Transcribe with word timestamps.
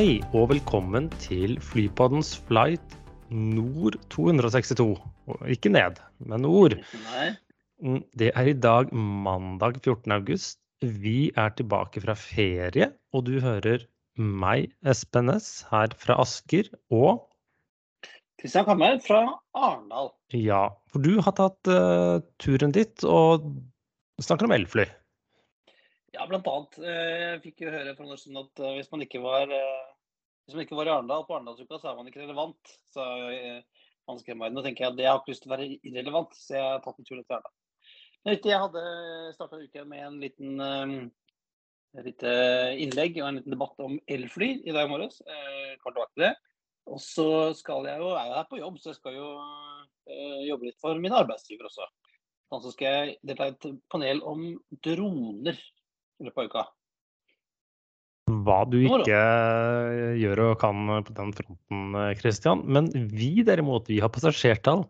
Hei 0.00 0.22
og 0.32 0.46
velkommen 0.48 1.10
til 1.20 1.58
Flypoddens 1.60 2.30
flight 2.48 2.94
nord 3.28 3.98
262. 4.08 4.94
Ikke 5.52 5.68
ned, 5.74 5.98
men 6.24 6.40
nord. 6.40 6.72
Mm, 7.84 7.98
Det 8.16 8.30
er 8.32 8.48
i 8.48 8.54
dag 8.56 8.94
mandag 8.96 9.76
14. 9.84 10.14
august. 10.16 10.56
Vi 10.80 11.28
er 11.36 11.52
tilbake 11.52 12.00
fra 12.00 12.14
ferie, 12.16 12.88
og 13.12 13.26
du 13.28 13.42
hører 13.44 13.84
meg, 14.16 14.72
Espen 14.80 15.28
Næss, 15.28 15.66
her 15.68 15.92
fra 15.92 16.16
Asker. 16.24 16.72
Og 16.88 17.20
Kristian 18.40 18.64
Kammer 18.64 18.96
fra 19.04 19.20
Arendal. 19.52 20.14
ja, 20.32 20.70
for 20.88 21.04
du 21.04 21.20
har 21.20 21.36
tatt 21.36 21.68
uh, 21.68 22.24
turen 22.40 22.72
dit 22.72 23.04
og 23.04 23.52
snakker 24.16 24.48
om 24.48 24.56
elfly. 24.56 24.88
Ja, 26.10 26.26
blant 26.26 26.46
annet. 26.50 26.78
eh, 26.82 27.18
Jeg 27.34 27.42
fikk 27.44 27.62
jo 27.64 27.70
høre 27.70 27.94
fra 27.94 28.06
Norsen 28.06 28.38
at 28.40 28.62
eh, 28.64 28.76
hvis 28.78 28.90
man 28.90 29.04
ikke 29.04 29.20
var 29.22 29.52
eh, 29.54 29.92
man 30.50 30.64
ikke 30.64 30.78
var 30.78 30.88
i 30.88 30.90
Arendal 30.90 31.22
på 31.28 31.36
Arendalsuka, 31.36 31.78
så 31.78 31.92
er 31.92 31.98
man 32.00 32.08
ikke 32.10 32.24
relevant. 32.24 32.72
Så 32.90 33.04
meg. 34.34 34.50
Nå 34.50 34.64
tenker 34.64 34.82
jeg 34.82 34.90
at 34.90 34.98
jeg 34.98 35.06
har 35.06 35.20
ikke 35.20 35.30
lyst 35.30 35.44
til 35.44 35.52
å 35.52 35.54
være 35.54 35.68
irrelevant, 35.86 36.34
så 36.34 36.56
jeg 36.56 36.64
har 36.66 36.80
tatt 36.82 36.98
en 36.98 37.06
tur 37.06 37.14
til 37.14 37.36
Arendal. 37.36 37.54
Jeg 38.26 38.58
hadde 38.64 38.82
starta 39.36 39.60
uka 39.62 39.84
med 39.86 40.02
en 40.08 40.18
liten 40.20 40.64
et 41.94 42.04
lite 42.08 42.32
innlegg 42.82 43.20
og 43.20 43.28
en 43.28 43.38
liten 43.38 43.54
debatt 43.54 43.86
om 43.86 43.94
elfly 44.10 44.50
i 44.66 44.74
dag 44.74 44.90
morges. 44.90 45.22
Og 46.90 46.98
så 46.98 47.30
skal 47.54 47.86
jeg 47.86 48.02
jo, 48.02 48.10
er 48.10 48.26
jeg 48.26 48.38
her 48.40 48.50
på 48.50 48.58
jobb, 48.58 48.82
så 48.82 48.90
jeg 48.90 48.98
skal 48.98 49.14
jo 49.14 49.30
jobbe 50.50 50.66
litt 50.66 50.82
for 50.82 50.98
mine 50.98 51.22
arbeidsgiver 51.22 51.70
også. 51.70 51.86
Og 52.50 52.66
så 52.66 52.74
skal 52.74 52.96
jeg 52.96 53.18
delta 53.22 53.46
i 53.46 53.54
et 53.54 53.70
panel 53.94 54.26
om 54.26 54.48
droner 54.82 55.62
i 56.20 56.28
løpet 56.28 56.42
av 56.42 56.50
uka. 56.50 56.66
Hva 58.46 58.58
du 58.70 58.76
ikke 58.78 59.16
eh, 59.18 60.18
gjør 60.20 60.44
og 60.50 60.58
kan 60.62 60.90
på 61.06 61.14
den 61.16 61.32
fronten, 61.34 61.86
eh, 61.98 62.12
Christian. 62.20 62.62
Men 62.70 62.90
vi 62.94 63.32
derimot, 63.46 63.88
vi 63.90 63.98
har 64.02 64.12
passasjertall, 64.14 64.84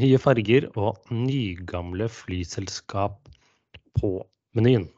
nye 0.00 0.20
farger 0.22 0.70
og 0.78 1.10
nygamle 1.12 2.08
flyselskap 2.12 3.18
på 3.98 4.12
menyen. 4.56 4.88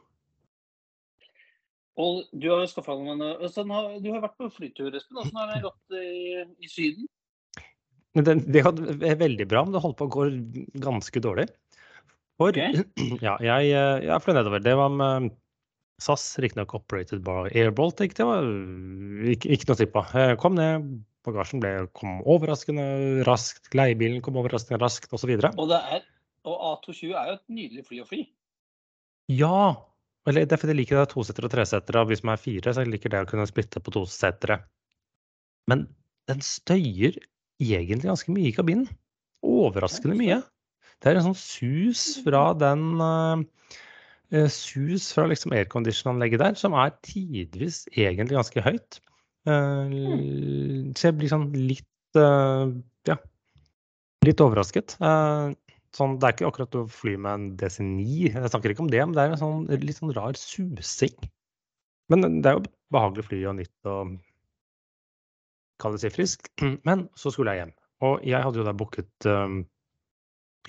Og 1.99 2.21
du 2.31 2.47
har 2.49 2.61
jo 2.63 2.69
skaffa 2.71 2.95
deg 2.97 3.09
en 3.11 3.51
sånn, 3.51 3.73
Du 4.01 4.13
har 4.13 4.23
vært 4.23 4.37
på 4.39 4.47
flytur, 4.55 4.93
Espen. 4.95 5.19
Åssen 5.21 5.37
har 5.37 5.51
det 5.51 5.65
gått 5.65 5.97
i, 5.99 6.45
i 6.63 6.71
Syden? 6.71 7.09
Det, 8.15 8.37
det 8.51 8.63
er 8.63 9.19
veldig 9.19 9.47
bra, 9.47 9.63
men 9.63 9.75
det 9.75 9.83
holdt 9.83 9.99
på 9.99 10.07
å 10.07 10.13
gå 10.15 10.25
ganske 10.83 11.21
dårlig. 11.23 11.47
For 12.39 12.55
okay. 12.55 12.83
ja, 13.25 13.35
jeg, 13.43 13.71
eh, 13.75 14.07
jeg 14.07 14.23
fløy 14.23 14.35
nedover. 14.37 14.63
Det 14.63 14.75
var 14.79 14.91
med 14.95 15.31
SAS, 16.01 16.25
riktignok 16.41 16.73
operated 16.77 17.21
by 17.25 17.45
Airbolt. 17.51 17.99
Baltic. 17.99 18.15
Det 18.17 18.25
var 18.27 18.47
ikke, 19.33 19.51
ikke 19.53 19.69
noe 19.69 19.77
å 19.77 19.89
på. 19.93 20.03
Jeg 20.17 20.39
kom 20.41 20.57
ned, 20.57 20.89
bagasjen 21.27 21.61
ble, 21.61 21.73
kom 21.97 22.19
overraskende 22.29 22.85
raskt, 23.27 23.69
leiebilen 23.77 24.23
kom 24.25 24.39
overraskende 24.41 24.81
raskt 24.81 25.13
osv. 25.13 25.35
Og, 25.51 25.63
det 25.69 25.79
er, 25.95 26.05
og 26.49 26.67
A220 26.73 27.13
er 27.13 27.31
jo 27.31 27.37
et 27.37 27.47
nydelig 27.59 27.87
fly 27.87 28.01
å 28.01 28.09
fly. 28.09 28.21
Ja! 29.31 29.61
Eller 30.29 30.45
det 30.45 30.53
er 30.53 30.61
fordi 30.61 30.75
jeg 30.75 30.83
liker 30.83 30.99
det 30.99 31.11
tosetere 31.13 31.47
og 31.47 31.53
tresetere, 31.53 32.01
og 32.03 32.11
hvis 32.11 32.21
man 32.25 32.35
er 32.35 32.41
fire, 32.41 32.73
så 32.73 32.83
jeg 32.83 32.91
liker 32.93 33.13
det 33.13 33.23
å 33.23 33.29
kunne 33.29 33.47
splitte 33.49 33.81
på 33.81 33.93
tosetere. 33.95 34.59
Men 35.69 35.87
den 36.29 36.43
støyer 36.45 37.17
egentlig 37.61 38.09
ganske 38.09 38.33
mye 38.33 38.49
i 38.49 38.55
kabinen. 38.55 38.89
Overraskende 39.45 40.17
mye. 40.17 40.41
Det 41.01 41.09
er 41.09 41.17
en 41.17 41.31
sånn 41.31 41.39
sus 41.39 42.03
fra 42.21 42.51
den 42.57 42.83
eh, 43.01 43.41
eh, 43.41 43.90
Sus 44.31 45.09
fra 45.11 45.25
liksom 45.27 45.51
aircondition-anlegget 45.57 46.39
der, 46.39 46.53
som 46.59 46.75
er 46.79 46.93
tidvis 47.03 47.83
egentlig 47.91 48.37
ganske 48.37 48.63
høyt. 48.63 49.01
Eh, 49.49 49.95
så 50.95 51.09
jeg 51.09 51.17
blir 51.17 51.31
sånn 51.33 51.49
litt 51.55 52.19
eh, 52.19 52.71
Ja, 53.09 53.17
litt 54.23 54.43
overrasket. 54.45 54.95
Eh, 55.03 55.51
Sånn, 55.91 56.15
det 56.21 56.27
er 56.27 56.35
ikke 56.35 56.47
akkurat 56.47 56.75
å 56.79 56.85
fly 56.87 57.17
med 57.19 57.31
en 57.33 57.47
DC9, 57.59 58.03
jeg 58.31 58.51
snakker 58.53 58.71
ikke 58.71 58.85
om 58.85 58.91
det, 58.91 59.01
men 59.03 59.15
det 59.15 59.25
er 59.25 59.33
en 59.33 59.41
sånn, 59.41 59.65
litt 59.81 59.97
sånn 59.97 60.13
rar 60.15 60.37
susing. 60.39 61.17
Men 62.11 62.23
det 62.43 62.47
er 62.47 62.55
jo 62.57 62.69
behagelig 62.95 63.25
fly 63.27 63.39
og 63.51 63.57
nytt 63.57 63.89
og 63.91 64.13
kalle 65.83 65.99
si 65.99 66.11
frisk. 66.13 66.47
Men 66.87 67.05
så 67.19 67.31
skulle 67.33 67.55
jeg 67.55 67.63
hjem, 67.63 67.75
og 68.07 68.23
jeg 68.27 68.43
hadde 68.45 68.61
jo 68.61 68.65
da 68.67 68.75
booket 68.77 69.27
um, 69.27 69.61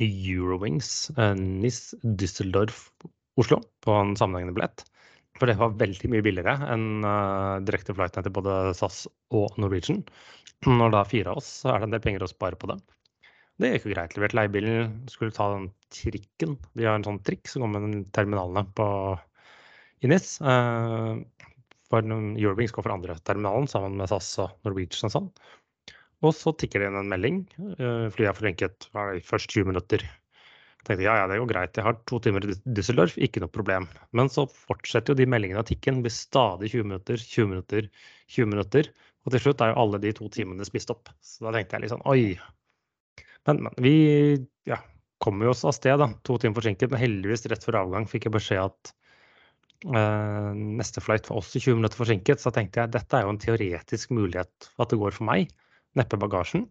Eurowings, 0.03 1.13
uh, 1.19 1.35
NIS 1.39 1.93
Düsseldorf 2.03 2.89
Oslo 3.41 3.61
på 3.85 3.95
en 3.97 4.17
sammenhengende 4.19 4.57
billett. 4.57 4.85
For 5.41 5.49
det 5.49 5.57
var 5.61 5.77
veldig 5.81 6.11
mye 6.13 6.25
billigere 6.25 6.69
enn 6.71 7.05
uh, 7.07 7.61
direkte 7.65 7.95
flighten 7.97 8.25
til 8.27 8.35
både 8.37 8.75
SAS 8.77 9.07
og 9.35 9.57
Norwegian. 9.61 10.03
Når 10.69 10.93
da 10.95 11.05
fire 11.09 11.33
av 11.33 11.41
oss, 11.41 11.49
så 11.63 11.73
er 11.73 11.81
det 11.81 11.89
en 11.89 11.95
del 11.97 12.05
penger 12.05 12.27
å 12.27 12.31
spare 12.31 12.59
på 12.61 12.69
det. 12.71 12.77
Det 13.61 13.73
gikk 13.73 13.89
jo 13.89 13.95
greit. 13.95 14.15
Levert 14.17 14.37
leiebilen, 14.37 14.93
skulle 15.11 15.35
ta 15.35 15.49
den 15.55 15.71
trikken. 15.93 16.57
De 16.79 16.87
har 16.87 16.99
en 16.99 17.07
sånn 17.07 17.21
trikk 17.27 17.51
som 17.51 17.65
går 17.65 17.73
med 17.75 18.07
terminalene 18.17 18.65
på 18.77 18.87
Inis. 20.03 20.13
NIS. 20.13 20.31
Uh, 20.43 21.49
for 21.93 22.07
noen- 22.09 22.39
Eurowings 22.41 22.73
går 22.73 22.87
for 22.87 22.95
andre 22.95 23.19
terminalen 23.21 23.69
sammen 23.69 23.99
med 24.01 24.09
SAS 24.09 24.31
og 24.41 24.55
Norwegian 24.65 25.11
og 25.11 25.15
sånn. 25.17 25.29
Og 26.23 26.33
så 26.39 26.55
tikker 26.57 26.81
det 26.81 26.89
inn 26.91 27.01
en 27.03 27.11
melding. 27.11 27.43
Uh, 27.59 28.09
flyet 28.15 28.43
er 28.43 28.71
er 28.95 29.21
først 29.27 29.51
20 29.51 29.73
minutter. 29.73 30.07
Tenkte 30.83 31.05
ja, 31.05 31.15
ja, 31.21 31.27
det 31.31 31.39
går 31.39 31.51
greit. 31.53 31.79
Jeg 31.79 31.87
har 31.87 31.99
to 32.11 32.19
timer 32.23 32.43
i 32.43 32.55
Düsseldorf, 32.75 33.15
ikke 33.23 33.43
noe 33.43 33.53
problem. 33.55 33.87
Men 34.19 34.31
så 34.33 34.49
fortsetter 34.51 35.15
jo 35.15 35.21
de 35.21 35.29
meldingene 35.31 35.63
å 35.63 35.67
tikke. 35.67 35.95
Det 35.95 36.07
blir 36.09 36.15
stadig 36.15 36.73
20 36.73 36.89
minutter, 36.89 37.23
20 37.23 37.51
minutter, 37.53 37.87
20 38.35 38.51
minutter. 38.51 38.89
Og 39.23 39.35
til 39.35 39.45
slutt 39.45 39.63
er 39.63 39.71
jo 39.71 39.79
alle 39.85 40.01
de 40.03 40.11
to 40.19 40.27
timene 40.35 40.67
spist 40.67 40.91
opp. 40.91 41.13
Så 41.23 41.47
da 41.47 41.55
tenkte 41.55 41.79
jeg 41.79 41.85
litt 41.85 41.95
sånn 41.95 42.09
oi. 42.11 42.25
Men, 43.47 43.63
men 43.69 43.79
vi 43.85 43.95
ja, 44.67 44.81
kom 45.23 45.43
jo 45.47 45.53
oss 45.55 45.63
av 45.69 45.77
sted, 45.77 46.03
da. 46.03 46.11
To 46.27 46.41
timer 46.43 46.59
forsinket. 46.59 46.91
Men 46.91 47.03
heldigvis 47.05 47.47
rett 47.53 47.67
før 47.67 47.85
avgang 47.85 48.09
fikk 48.11 48.27
jeg 48.27 48.37
beskjed 48.41 48.65
at 48.67 48.95
eh, 49.87 50.51
neste 50.83 51.05
flight 51.05 51.31
var 51.31 51.45
også 51.45 51.63
20 51.63 51.79
minutter 51.79 52.03
forsinket. 52.03 52.43
Så 52.43 52.51
da 52.51 52.59
tenkte 52.59 52.83
jeg 52.83 52.97
dette 52.99 53.21
er 53.21 53.29
jo 53.29 53.37
en 53.37 53.43
teoretisk 53.47 54.17
mulighet 54.19 54.73
at 54.83 54.91
det 54.91 54.99
går 54.99 55.15
for 55.15 55.31
meg. 55.31 55.55
Neppe 55.99 56.19
bagasjen. 56.19 56.67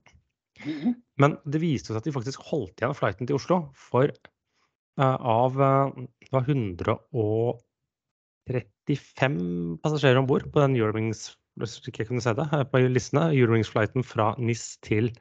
Men 1.22 1.32
det 1.46 1.64
viste 1.64 1.88
seg 1.92 1.98
at 2.02 2.08
de 2.08 2.16
faktisk 2.16 2.40
holdt 2.52 2.78
igjen 2.82 2.98
flighten 2.98 3.26
til 3.30 3.38
Oslo. 3.38 3.58
For 3.78 4.06
eh, 4.10 5.18
av 5.36 5.52
eh, 5.62 5.88
det 6.22 6.32
var 6.34 6.44
135 6.48 9.38
passasjerer 9.84 10.20
om 10.22 10.30
bord 10.30 10.46
på 10.52 10.60
den 10.64 10.78
Eurowings 10.80 11.22
ikke 11.60 12.04
jeg 12.04 12.08
kunne 12.08 12.24
se 12.24 12.34
det, 12.34 12.48
eh, 12.54 12.64
på 12.64 12.80
listene, 12.88 13.32
Eurowings-flighten 13.36 14.04
fra 14.04 14.36
NIS 14.40 14.78
til 14.82 15.12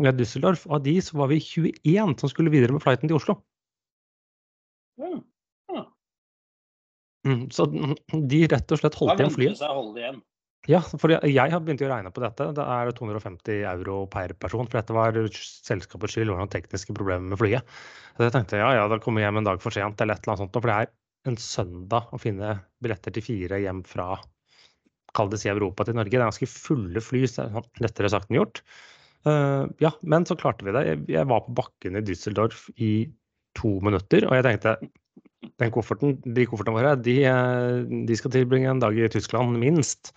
Düsseldorf. 0.00 0.66
Av 0.70 0.82
de 0.82 1.00
så 1.00 1.18
var 1.18 1.28
vi 1.28 1.40
21 1.40 2.18
som 2.18 2.28
skulle 2.28 2.50
videre 2.50 2.72
med 2.72 2.82
flighten 2.82 3.08
til 3.08 3.16
Oslo. 3.16 3.42
Ja. 4.98 5.20
Ja. 5.72 5.84
Mm, 7.26 7.50
så 7.50 7.66
de 7.70 8.46
rett 8.50 8.72
og 8.72 8.78
slett 8.78 8.98
holdt 8.98 9.20
igjen 9.20 9.34
flyet. 9.34 9.60
holde 9.60 10.00
igjen. 10.00 10.22
Ja, 10.70 10.78
for 10.78 11.10
jeg 11.10 11.50
har 11.50 11.62
begynt 11.64 11.82
å 11.82 11.88
regne 11.90 12.12
på 12.14 12.22
dette. 12.22 12.52
Det 12.54 12.64
er 12.74 12.90
250 12.94 13.64
euro 13.66 14.04
per 14.10 14.34
person. 14.38 14.68
For 14.70 14.78
dette 14.78 14.94
var 14.94 15.16
selskapets 15.34 16.14
skyld, 16.14 16.28
det 16.28 16.36
var 16.36 16.44
noen 16.44 16.52
tekniske 16.52 16.94
problemer 16.94 17.32
med 17.32 17.40
flyet. 17.40 17.72
Så 18.14 18.28
jeg 18.28 18.34
tenkte 18.36 18.60
ja, 18.60 18.68
ja, 18.78 18.84
da 18.90 19.00
kommer 19.02 19.22
jeg 19.22 19.30
hjem 19.30 19.40
en 19.40 19.48
dag 19.48 19.62
for 19.64 19.74
sent 19.74 20.04
eller 20.04 20.14
et 20.14 20.22
eller 20.22 20.36
annet 20.36 20.44
sånt. 20.44 20.60
For 20.60 20.70
det 20.70 20.76
er 20.78 21.32
en 21.32 21.40
søndag 21.42 22.14
å 22.14 22.20
finne 22.22 22.54
billetter 22.82 23.14
til 23.16 23.26
fire 23.26 23.58
hjem 23.62 23.82
fra 23.88 24.14
kall 25.16 25.32
det 25.32 25.42
si 25.42 25.50
Europa 25.50 25.88
til 25.88 25.98
Norge. 25.98 26.14
Det 26.14 26.20
er 26.20 26.28
ganske 26.30 26.50
fulle 26.52 27.02
fly, 27.02 27.24
så 27.26 27.42
det 27.42 27.48
er 27.48 27.58
sånn 27.58 27.84
lettere 27.84 28.12
sagt 28.12 28.30
enn 28.30 28.38
gjort. 28.38 28.62
Uh, 29.26 29.66
ja, 29.82 29.92
men 30.02 30.26
så 30.26 30.38
klarte 30.38 30.66
vi 30.66 30.74
det. 30.74 30.84
Jeg, 30.86 31.02
jeg 31.14 31.30
var 31.30 31.42
på 31.46 31.56
bakken 31.58 31.98
i 31.98 32.04
Düsseldorf 32.06 32.68
i 32.78 32.92
to 33.58 33.76
minutter, 33.84 34.26
og 34.28 34.38
jeg 34.38 34.46
tenkte 34.46 34.76
den 35.58 35.72
kofferten, 35.74 36.16
de 36.22 36.46
koffertene 36.46 36.76
våre 36.76 36.94
de, 37.02 37.16
eh, 37.26 37.82
de 38.06 38.16
skal 38.16 38.32
tilbringe 38.34 38.70
en 38.70 38.82
dag 38.82 38.96
i 38.96 39.08
Tyskland, 39.10 39.58
minst. 39.58 40.12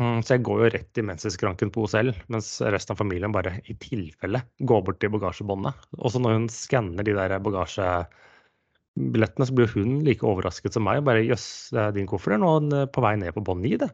Mm, 0.00 0.22
Så 0.24 0.38
jeg 0.38 0.44
går 0.46 0.60
jo 0.62 0.68
rett 0.72 0.98
i 0.98 1.02
menseskranken 1.04 1.68
på 1.72 1.82
OCL, 1.84 2.14
mens 2.32 2.46
resten 2.64 2.94
av 2.94 2.98
familien 3.02 3.32
bare 3.34 3.58
i 3.68 3.74
tilfelle 3.76 4.40
går 4.64 4.80
bort 4.86 5.00
til 5.02 5.12
bagasjebåndet. 5.12 5.82
Og 6.00 6.08
så 6.14 6.18
når 6.22 6.32
hun 6.38 6.46
skanner 6.52 7.04
de 7.04 7.12
der 7.18 7.34
bagasjebillettene, 7.44 9.48
så 9.48 9.56
blir 9.58 9.68
hun 9.74 9.98
like 10.06 10.24
overrasket 10.24 10.72
som 10.78 10.86
meg. 10.88 11.02
Bare 11.04 11.26
jøss, 11.26 11.44
din 11.92 12.08
koffert 12.08 12.38
er 12.38 12.40
nå 12.40 12.54
eh, 12.72 12.86
på 12.88 13.04
vei 13.04 13.14
ned 13.20 13.34
på 13.36 13.44
bånd 13.44 13.60
9, 13.68 13.74
det. 13.84 13.90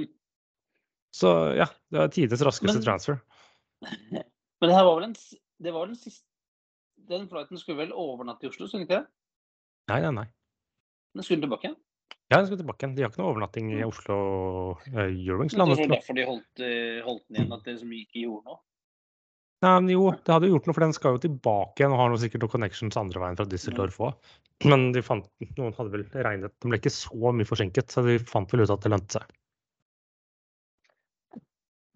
Mm. 0.00 0.08
Så 1.20 1.34
ja, 1.60 1.68
det 1.92 2.00
var 2.00 2.14
tidenes 2.16 2.46
raskeste 2.48 2.78
Men- 2.80 2.88
transfer. 2.88 3.20
Men 4.56 4.70
det 4.70 4.76
her 4.78 4.86
var 4.88 4.96
vel 4.96 5.10
en, 5.10 5.18
det 5.60 5.72
var 5.74 5.84
den 5.90 5.98
siste 6.00 6.24
Den 7.06 7.26
flighten 7.28 7.58
skulle 7.60 7.82
vel 7.84 7.92
overnatte 7.92 8.46
i 8.46 8.48
Oslo, 8.48 8.64
skulle 8.66 8.82
den 8.82 8.88
ikke 8.88 9.02
det? 9.02 9.08
Nei, 9.92 9.98
nei, 10.00 10.12
nei. 10.16 10.24
Den 11.14 11.22
skulle 11.26 11.44
tilbake. 11.44 11.74
Ja, 12.26 12.40
de 12.40 12.48
skal 12.48 12.58
tilbake 12.58 12.82
igjen. 12.82 12.94
De 12.96 13.04
har 13.04 13.12
ikke 13.12 13.20
noe 13.22 13.32
overnatting 13.32 13.68
i 13.76 13.82
Oslo 13.86 14.16
uh, 14.74 15.02
Eurowings. 15.04 15.54
Det 15.54 15.62
var 15.62 15.92
derfor 15.92 16.16
de 16.18 16.24
holdt, 16.26 16.62
eh, 16.64 16.98
holdt 17.06 17.22
den 17.28 17.38
igjen, 17.38 17.52
at 17.54 17.68
det 17.68 17.76
som 17.78 17.92
ikke 17.94 18.24
gjorde 18.24 18.50
noe. 18.50 18.58
Nei, 19.64 19.70
men 19.72 19.92
jo, 19.94 20.08
det 20.26 20.34
hadde 20.34 20.50
gjort 20.50 20.66
noe, 20.66 20.76
for 20.76 20.84
den 20.84 20.94
skal 20.96 21.14
jo 21.14 21.20
tilbake 21.22 21.80
igjen 21.80 21.94
og 21.94 22.00
har 22.02 22.10
noe 22.12 22.20
sikkert 22.20 22.42
noen 22.44 22.52
connections 22.52 22.98
andre 23.00 23.22
veien 23.22 23.38
fra 23.38 23.46
Düsseldorf 23.48 24.00
òg. 24.04 24.32
Men 24.66 24.90
de 24.92 25.02
fant, 25.06 25.28
noen 25.56 25.74
hadde 25.76 25.92
vel 25.92 26.04
regnet 26.24 26.54
De 26.62 26.70
ble 26.70 26.78
ikke 26.80 26.92
så 26.92 27.32
mye 27.36 27.48
forsinket, 27.48 27.92
så 27.92 28.04
de 28.04 28.18
fant 28.24 28.52
vel 28.52 28.64
ut 28.64 28.74
at 28.74 28.84
det 28.84 28.92
lønte 28.92 29.20
seg. 29.20 29.38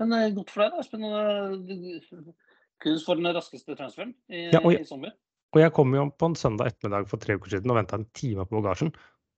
Men 0.00 0.14
uh, 0.14 0.28
godt 0.38 0.54
for 0.54 0.64
deg, 0.64 0.78
da, 0.78 0.86
Espen. 0.86 2.32
Kunst 2.80 3.04
for 3.04 3.20
den 3.20 3.34
raskeste 3.36 3.76
transferen 3.76 4.14
i, 4.30 4.46
Ja, 4.54 4.62
og 4.62 4.72
i 4.72 4.86
sommer. 4.88 5.12
Og 5.50 5.60
jeg 5.60 5.74
kom 5.76 5.92
jo 5.92 6.06
på 6.14 6.30
en 6.30 6.38
søndag 6.38 6.70
ettermiddag 6.70 7.10
for 7.10 7.20
tre 7.20 7.34
uker 7.36 7.52
siden 7.52 7.72
og 7.74 7.76
venta 7.80 7.98
en 7.98 8.06
time 8.16 8.46
på 8.46 8.60
bagasjen. 8.60 8.94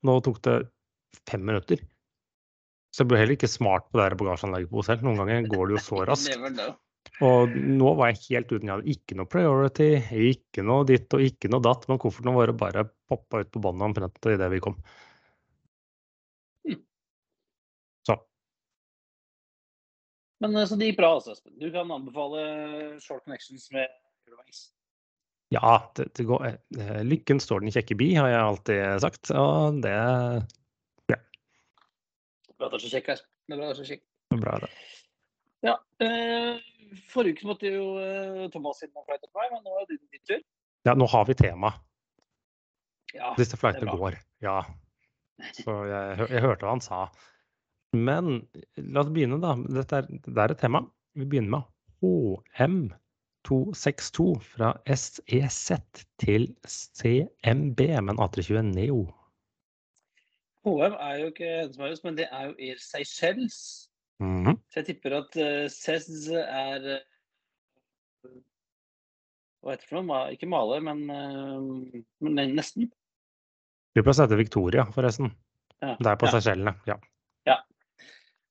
Nå 0.07 0.19
tok 0.23 0.39
det 0.47 0.57
fem 1.29 1.45
minutter. 1.45 1.83
Så 2.93 3.05
jeg 3.05 3.11
ble 3.11 3.21
heller 3.23 3.39
ikke 3.39 3.49
smart 3.49 3.87
på 3.89 3.99
det 3.99 4.07
her 4.07 4.17
bagasjeanlegget 4.21 4.71
på 4.73 4.83
hotell. 4.83 5.05
Noen 5.07 5.23
ganger 5.23 5.47
går 5.49 5.69
det 5.71 5.79
jo 5.79 5.85
så 5.87 6.01
raskt. 6.11 6.59
Og 7.25 7.55
nå 7.55 7.93
var 7.99 8.11
jeg 8.13 8.21
helt 8.27 8.53
uten. 8.53 8.67
Jeg 8.69 8.75
hadde 8.75 8.93
ikke 8.93 9.17
noe 9.19 9.31
priority, 9.31 9.89
ikke 10.33 10.65
noe 10.67 10.85
ditt 10.89 11.15
og 11.17 11.25
ikke 11.25 11.51
noe 11.53 11.65
datt. 11.65 11.87
Men 11.89 12.01
koffertene 12.03 12.37
våre 12.37 12.55
bare 12.57 12.85
poppa 13.11 13.41
ut 13.43 13.51
på 13.55 13.63
båndet 13.65 13.89
omtrent 13.89 14.31
idet 14.35 14.51
vi 14.53 14.61
kom. 14.65 14.77
Så 18.07 18.19
Men 20.45 20.57
eh, 20.61 20.69
så 20.69 20.77
det 20.77 20.93
gikk 20.93 21.01
bra, 21.01 21.15
altså, 21.17 21.37
Espen. 21.37 21.57
Du 21.63 21.69
kan 21.73 21.91
anbefale 21.97 22.47
short 23.01 23.25
connections 23.25 23.71
med 23.73 23.89
underveis. 24.29 24.67
ja, 25.53 25.79
det, 25.97 26.11
det 26.17 26.25
går 26.29 26.49
eh, 26.51 27.03
Lykken 27.09 27.41
står 27.41 27.65
den 27.65 27.73
kjekke 27.73 27.97
bi, 28.01 28.13
har 28.21 28.29
jeg 28.33 28.43
alltid 28.51 29.05
sagt. 29.05 29.33
Og 29.33 29.81
det 29.85 29.97
Bra 32.63 32.69
at 32.71 32.75
du 32.77 32.79
er 32.79 32.83
så 32.85 32.95
kjekk, 32.95 33.09
Espen. 33.11 33.31
Bra 33.51 33.57
at 33.59 33.63
du 33.63 33.73
er 33.73 33.79
så 33.83 33.85
kjekk. 33.89 34.03
bra, 34.39 34.53
det. 34.63 34.69
Ja, 35.67 35.73
eh, 36.05 36.61
forrige 37.11 37.35
uke 37.41 37.49
måtte 37.49 37.73
jo 37.73 37.87
eh, 37.99 38.45
Thomas 38.55 38.85
inn 38.87 38.93
og 38.95 39.03
flight 39.09 39.19
etter 39.19 39.35
meg, 39.35 39.51
men 39.51 39.65
nå 39.67 39.73
er 39.81 39.89
det 39.89 39.97
din 39.99 40.23
tur. 40.31 40.45
Ja, 40.87 40.95
nå 40.95 41.09
har 41.11 41.27
vi 41.27 41.35
tema. 41.41 41.73
Ja, 43.17 43.33
Disse 43.35 43.59
flightene 43.59 43.97
går. 43.99 44.15
Ja. 44.47 44.61
Så 45.59 45.75
jeg, 45.91 46.23
jeg 46.31 46.45
hørte 46.45 46.63
hva 46.69 46.77
han 46.77 46.85
sa. 46.85 47.01
Men 47.99 48.47
la 48.79 49.03
oss 49.03 49.11
begynne, 49.11 49.43
da. 49.43 49.57
Dette 49.81 50.05
er, 50.05 50.07
det 50.07 50.39
er 50.39 50.55
et 50.55 50.63
tema. 50.63 50.87
Vi 51.19 51.27
begynner 51.27 51.51
med 51.57 51.67
HM262 52.63 54.39
fra 54.55 54.71
SEZ 54.87 55.67
til 56.23 56.47
CMB 56.63 57.81
med 57.99 58.15
en 58.15 58.23
A320 58.23 58.71
Neo. 58.71 59.03
HM 60.63 60.95
er 60.95 61.15
jo 61.21 61.31
ikke 61.33 61.49
Hedensmarius, 61.49 62.05
men 62.05 62.19
det 62.19 62.29
er 62.31 62.51
jo 62.51 62.55
Air 62.59 62.79
Seychelles. 62.79 63.89
-hmm. 64.23 64.57
Så 64.71 64.81
jeg 64.81 64.87
tipper 64.87 65.17
at 65.19 65.37
uh, 65.37 65.69
CEZ 65.71 66.29
er 66.39 66.89
eh, 66.97 68.37
Hva 69.63 69.75
heter 69.75 69.83
det 69.83 69.89
for 69.89 70.03
noe? 70.03 70.21
Ikke 70.35 70.51
maler, 70.51 70.83
men, 70.83 71.03
uh, 71.11 72.03
men 72.23 72.55
nesten. 72.57 72.91
Flyplass 73.95 74.23
heter 74.23 74.41
Victoria, 74.41 74.87
forresten. 74.95 75.35
Ja. 75.83 75.97
Det 75.99 76.11
er 76.11 76.19
på 76.19 76.31
ja. 76.31 76.37
Seychellene. 76.37 76.77
Ja. 76.87 76.99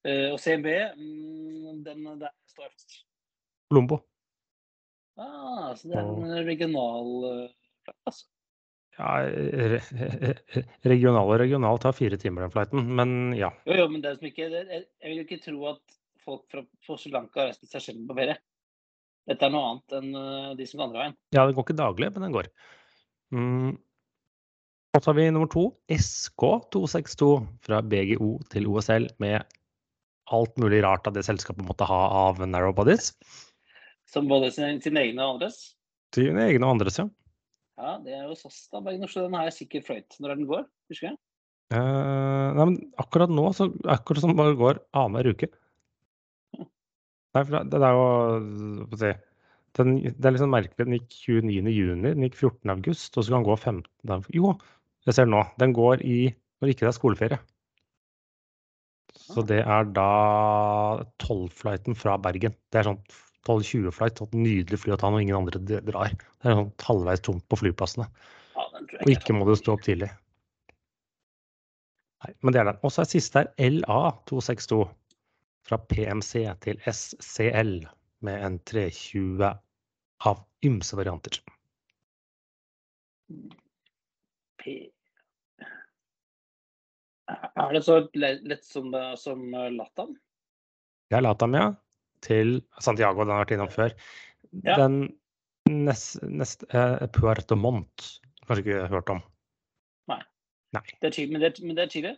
Eh, 0.02 0.32
og 0.34 0.40
CMB, 0.42 0.66
mm, 0.98 1.84
den 1.86 2.06
der 2.18 2.32
står 2.50 2.72
fast. 2.72 2.96
Colombo. 3.70 4.00
Ah, 5.22 5.76
så 5.78 5.92
det 5.92 5.98
er 6.00 6.08
en 6.08 6.46
regional 6.48 7.10
uh, 7.28 7.92
altså. 8.10 8.26
Ja, 9.02 9.16
re 9.26 9.80
regional 10.86 11.26
og 11.26 11.40
regional 11.42 11.80
tar 11.82 11.96
fire 11.98 12.20
timer 12.22 12.46
den 12.46 12.54
flighten, 12.54 12.86
men 13.00 13.34
ja. 13.38 13.50
Jo, 13.66 13.80
jo, 13.80 13.88
men 13.90 14.04
det 14.04 14.14
som 14.20 14.28
ikke, 14.30 14.50
jeg, 14.52 14.84
vil 15.08 15.22
jo 15.22 15.26
ikke 15.26 15.42
tro 15.42 15.70
at 15.72 15.96
folk 16.22 16.44
fra, 16.54 16.62
fra 16.86 16.98
Sri 17.02 17.14
Lanka 17.14 17.48
reiser 17.48 17.64
til 17.64 17.72
Seychellen 17.74 18.10
på 18.10 18.18
ferie. 18.20 18.38
Dette 19.30 19.48
er 19.48 19.54
noe 19.54 19.72
annet 19.72 19.96
enn 19.98 20.18
eh, 20.18 20.52
de 20.60 20.68
som 20.70 20.82
går 20.82 20.88
andre 20.90 21.02
veien. 21.02 21.16
Ja, 21.34 21.46
den 21.48 21.58
går 21.58 21.66
ikke 21.66 21.80
daglig, 21.82 22.12
men 22.14 22.26
den 22.28 22.36
går. 22.36 22.52
Mm. 23.34 23.72
Og 24.92 25.00
så 25.00 25.12
har 25.12 25.18
vi 25.18 25.28
nummer 25.32 25.50
to, 25.50 25.66
SK262 25.94 27.32
fra 27.66 27.80
BGO 27.82 28.34
til 28.52 28.68
OSL 28.68 29.08
med 29.24 29.46
alt 30.32 30.58
mulig 30.62 30.82
rart 30.86 31.08
av 31.08 31.16
det 31.16 31.24
selskapet 31.28 31.66
måtte 31.66 31.88
ha 31.88 32.02
av 32.28 32.42
narrow 32.44 32.76
bodies. 32.76 33.14
Som 34.12 34.28
både 34.30 34.52
sine, 34.54 34.76
sin 34.84 35.00
egne 35.00 35.24
og 35.24 35.38
andres. 35.38 35.62
Sine 36.16 36.44
egne 36.50 36.68
og 36.68 36.76
andres, 36.76 37.00
ja. 37.00 37.08
Ja, 37.80 37.98
det 38.04 38.14
er 38.14 38.28
jo 38.28 38.36
SAS 38.38 38.68
da, 38.72 38.82
Bergen 38.84 39.06
Oslo. 39.08 39.24
Den 39.26 39.38
har 39.40 39.48
jeg 39.50 39.56
sikkert 39.62 39.88
fløyt 39.88 40.18
når 40.20 40.36
den 40.36 40.48
går, 40.50 40.66
husker 40.92 41.12
jeg. 41.12 41.18
Uh, 41.72 42.52
nei, 42.58 42.66
men 42.68 42.78
akkurat 43.00 43.32
nå, 43.32 43.46
så 43.56 43.70
akkurat 43.90 44.26
som 44.26 44.36
bare 44.36 44.58
går 44.60 44.82
annenhver 44.92 45.32
uke. 45.32 45.48
Nei, 46.60 47.44
for 47.48 47.54
det, 47.56 47.62
det 47.72 47.80
er 47.88 47.96
jo 47.96 48.88
Få 48.92 48.98
se. 49.00 49.12
den, 49.80 49.94
Det 50.04 50.28
er 50.28 50.40
sånn 50.42 50.52
merkelig. 50.52 50.84
Den 50.84 50.98
gikk 50.98 51.16
29. 51.16 51.72
juni, 51.72 52.12
den 52.12 52.26
gikk 52.28 52.36
14. 52.42 52.74
august, 52.76 53.16
og 53.16 53.24
så 53.24 53.32
kan 53.32 53.40
den 53.40 53.48
gå 53.48 53.56
15. 53.56 54.12
av- 54.18 54.28
Jo, 54.36 54.52
jeg 55.08 55.16
ser 55.16 55.30
nå. 55.32 55.46
Den 55.64 55.72
går 55.78 56.04
i 56.04 56.18
når 56.62 56.74
ikke 56.74 56.84
det 56.86 56.92
er 56.92 56.98
skoleferie. 57.00 57.40
Så 59.16 59.44
det 59.48 59.62
er 59.64 59.88
da 59.96 60.10
12-flighten 61.24 61.96
fra 61.96 62.18
Bergen. 62.22 62.54
Det 62.72 62.82
er 62.82 62.90
sånn 62.92 63.00
12-20-flight. 63.48 64.22
Et 64.26 64.36
nydelig 64.38 64.80
fly 64.84 64.94
å 64.96 65.00
ta 65.02 65.10
når 65.12 65.24
ingen 65.26 65.40
andre 65.40 65.62
drar. 65.82 66.14
Det 66.14 66.50
er 66.52 66.58
sånn 66.60 66.72
halvveis 66.88 67.24
tomt 67.26 67.46
på 67.50 67.60
flyplassene. 67.62 68.08
Ja, 68.56 68.66
Og 69.02 69.10
ikke. 69.14 69.34
må 69.38 69.48
du 69.48 69.56
stå 69.58 69.76
opp 69.78 69.86
tidlig. 69.86 70.12
Nei, 72.22 72.34
men 72.46 72.54
det 72.54 72.62
er 72.62 72.70
den. 72.70 72.80
Og 72.86 72.94
så 72.94 73.02
er 73.02 73.10
siste 73.10 73.42
her 73.42 73.52
LA262. 73.72 74.84
Fra 75.66 75.78
PMC 75.78 76.40
til 76.66 76.80
SCL 76.90 77.76
med 78.26 78.46
en 78.46 78.56
320 78.66 79.44
av 80.30 80.40
ymse 80.66 80.98
varianter. 80.98 81.38
P... 84.62 84.74
Er 87.32 87.72
det 87.74 87.84
så 87.86 88.00
lett 88.20 88.66
som, 88.66 88.90
det- 88.92 89.18
som 89.22 89.44
Latam? 89.78 90.16
Det 91.10 91.18
er 91.20 91.24
Latamia 91.24 91.70
til 92.26 92.60
Santiago, 92.80 93.26
den 93.26 93.36
har 93.36 93.46
vært 93.46 93.56
innom 93.58 93.72
før. 93.72 93.96
Ja. 94.66 94.78
Den 94.80 95.04
neste 95.70 96.28
nest, 96.28 96.66
eh, 96.74 97.08
Puerto 97.16 97.56
Mont, 97.56 98.08
kanskje 98.48 98.66
ikke 98.66 98.88
hørt 98.92 99.14
om. 99.14 99.22
Det 100.72 101.10
er 101.10 101.16
Chile, 101.16 101.34
men, 101.34 101.44
det, 101.44 101.60
men 101.64 101.76
det 101.76 101.84
er 101.84 101.92
Chile? 101.92 102.16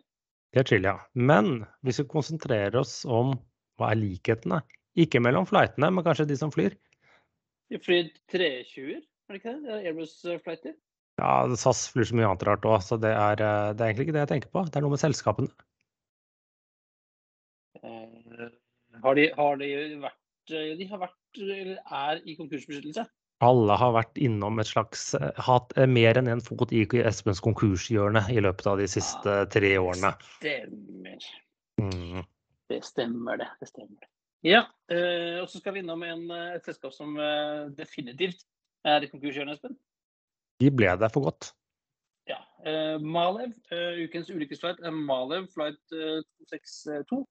Det 0.54 0.62
er 0.62 0.70
Chile, 0.70 0.92
ja. 0.94 0.98
Men 1.18 1.64
hvis 1.86 2.00
vi 2.04 2.10
konsentrerer 2.12 2.78
oss 2.78 3.02
om 3.10 3.34
hva 3.82 3.90
er 3.90 3.98
likhetene, 3.98 4.62
ikke 5.00 5.22
mellom 5.24 5.48
flightene, 5.50 5.90
men 5.90 6.06
kanskje 6.06 6.28
de 6.30 6.38
som 6.38 6.54
flyr. 6.54 6.76
De 7.74 7.80
flyr 7.82 8.12
320-er, 8.30 9.02
er 9.02 9.34
det 9.34 9.40
ikke 9.42 9.56
det? 9.56 9.62
Det 9.66 9.74
er 9.74 9.88
Airbus-flighter. 9.90 10.76
Ja, 11.22 11.34
SAS 11.58 11.88
flyr 11.94 12.10
så 12.10 12.18
mye 12.18 12.30
annet 12.30 12.46
rart 12.46 12.68
òg, 12.70 12.80
så 12.86 12.98
det 13.02 13.14
er, 13.14 13.42
eh, 13.42 13.74
det 13.74 13.82
er 13.82 13.90
egentlig 13.90 14.10
ikke 14.10 14.18
det 14.18 14.26
jeg 14.26 14.34
tenker 14.36 14.54
på. 14.54 14.66
Det 14.70 14.78
er 14.78 14.86
noe 14.86 14.94
med 14.94 15.02
selskapene. 15.02 15.50
Eh, 17.82 18.46
har, 19.04 19.18
de, 19.20 19.28
har 19.38 19.60
de 19.62 19.70
vært 20.04 20.54
eh, 20.54 20.72
De 20.80 20.88
har 20.90 21.02
vært, 21.04 21.20
eller 21.40 21.78
er 21.84 22.24
i 22.26 22.38
konkursbeskyttelse? 22.40 23.06
Alle 23.44 23.76
har 23.76 23.96
vært 23.96 24.20
innom 24.22 24.62
et 24.64 24.70
slags 24.70 25.10
eh, 25.20 25.32
Hatt 25.48 25.76
eh, 25.78 25.90
mer 25.90 26.20
enn 26.20 26.30
én 26.32 26.38
en 26.38 26.44
fot 26.44 26.72
i 26.76 26.86
Espens 27.04 27.44
konkurshjørne 27.44 28.24
i 28.32 28.44
løpet 28.44 28.70
av 28.70 28.80
de 28.82 28.88
siste 28.92 29.38
tre 29.54 29.74
årene. 29.82 30.14
Stemmer. 30.38 31.30
Mm. 31.82 32.22
Det 32.72 32.80
stemmer, 32.88 33.42
det. 33.42 33.50
det 33.60 33.70
stemmer. 33.70 34.10
Ja, 34.44 34.66
og 35.40 35.46
så 35.48 35.62
skal 35.62 35.76
vi 35.76 35.80
innom 35.80 36.02
en, 36.04 36.26
et 36.34 36.66
selskap 36.68 36.92
som 36.92 37.14
definitivt 37.78 38.42
er 38.84 39.06
i 39.06 39.08
konkurshjørnet, 39.08 39.56
Espen. 39.56 39.78
De 40.60 40.72
ble 40.72 40.90
der 41.00 41.12
for 41.14 41.30
godt. 41.30 41.54
Ja. 42.30 42.40
Eh, 42.66 43.00
Malev, 43.02 43.52
ukens 44.04 44.30
ulykkesflight 44.32 44.80
er 44.84 44.96
Malev 44.96 45.48
flight 45.54 45.96
eh, 45.96 46.22
262. 46.52 47.24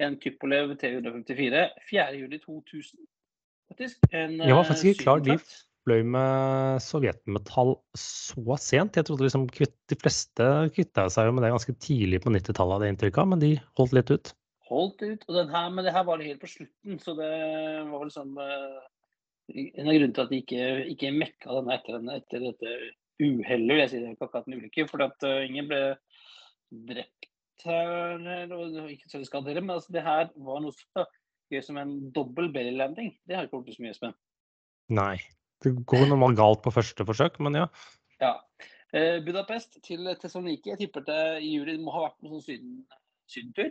En 0.00 0.16
Tupolev 0.20 0.76
T154. 0.80 1.64
4. 1.90 2.06
juli 2.20 2.38
2000, 2.42 3.00
faktisk. 3.72 4.06
En, 4.12 4.38
Jeg 4.40 4.54
var 4.56 4.64
eh, 4.64 4.70
faktisk 4.70 4.92
ikke 4.92 5.04
klar. 5.04 5.20
De 5.24 5.34
sydenflight. 5.36 5.58
fløy 5.86 6.02
med 6.14 6.82
sovjetmetall 6.84 7.74
så 7.98 8.58
sent. 8.60 8.98
Jeg 8.98 9.08
trodde 9.08 9.26
liksom 9.26 9.46
de 9.50 9.98
fleste 10.00 10.50
kvitta 10.76 11.08
seg 11.12 11.32
med 11.34 11.46
det 11.46 11.54
ganske 11.54 11.76
tidlig 11.80 12.22
på 12.24 12.32
90-tallet, 12.34 12.76
hadde 12.76 12.88
jeg 12.88 12.96
inntrykk 12.96 13.20
av, 13.22 13.30
men 13.32 13.42
de 13.42 13.54
holdt 13.80 13.96
litt 13.96 14.12
ut. 14.12 14.32
Holdt 14.70 15.02
ut. 15.02 15.24
Og 15.26 15.34
den 15.34 15.50
her, 15.50 15.70
men 15.74 15.86
det 15.86 15.94
her 15.96 16.06
var 16.06 16.20
det 16.20 16.28
helt 16.30 16.42
på 16.44 16.52
slutten, 16.52 17.00
så 17.02 17.16
det 17.18 17.30
var 17.90 18.04
vel 18.04 18.12
sånn 18.14 18.36
eh, 18.38 18.80
En 19.50 19.88
av 19.88 19.96
grunnene 19.96 20.14
til 20.14 20.22
at 20.22 20.30
de 20.30 20.38
ikke, 20.44 20.66
ikke 20.92 21.08
mekka 21.10 21.56
denne 21.56 21.74
etter, 21.74 21.96
denne, 21.96 22.20
etter 22.20 22.44
dette 22.44 22.74
uhellet, 23.18 23.72
vil 23.72 23.80
jeg 23.82 23.90
si. 23.90 23.98
Det 23.98 24.06
er 24.06 24.14
ikke 24.14 24.28
akkurat 24.28 24.46
en 24.46 24.60
ulykke, 24.60 24.84
for 24.92 25.02
at 25.08 25.26
eh, 25.26 25.40
ingen 25.48 25.66
ble 25.72 25.80
drept 26.90 27.29
ikke 27.66 29.10
så 29.10 29.20
skadd 29.26 29.48
heller. 29.50 29.64
Men 29.64 29.76
altså, 29.76 29.92
det 29.94 30.04
her 30.06 30.30
var 30.36 30.62
noe 30.64 30.76
så 30.76 31.06
gøy 31.50 31.62
som 31.66 31.78
en 31.80 31.94
dobbel 32.14 32.50
belly 32.54 32.76
landing. 32.76 33.12
Det 33.26 33.36
har 33.36 33.46
ikke 33.46 33.60
gjort 33.60 33.76
så 33.76 33.84
mye, 33.84 33.96
spenn 33.96 34.18
Nei. 34.90 35.16
Det 35.60 35.74
går 35.86 36.06
normalt 36.08 36.38
galt 36.38 36.62
på 36.64 36.72
første 36.72 37.04
forsøk, 37.06 37.36
men 37.44 37.58
ja. 37.58 37.66
Ja. 38.22 38.32
Eh, 38.96 39.20
Budapest 39.24 39.76
til 39.84 40.08
Tessaloniki. 40.20 40.72
Jeg 40.72 40.80
tipper 40.80 41.04
det 41.06 41.20
i 41.44 41.52
juli 41.52 41.76
må 41.78 41.92
ha 41.94 42.06
vært 42.08 42.18
noen 42.24 42.40
sånn 42.40 42.46
syden, 42.46 42.78
sydentur. 43.30 43.70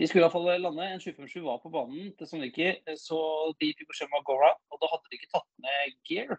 De 0.00 0.08
skulle 0.08 0.24
iallfall 0.24 0.48
lande. 0.62 0.86
En 0.86 1.02
757 1.02 1.42
var 1.44 1.58
på 1.60 1.72
banen. 1.74 2.12
Tessaloniki 2.16 2.70
eh, 2.70 2.96
så 2.96 3.18
de 3.60 3.72
fikk 3.74 3.90
beskjed 3.90 4.08
om 4.08 4.20
å 4.20 4.24
go 4.30 4.38
round, 4.40 4.62
og 4.70 4.80
da 4.80 4.92
hadde 4.94 5.10
de 5.10 5.18
ikke 5.18 5.32
tatt 5.34 5.50
med 5.66 5.98
gear. 6.08 6.38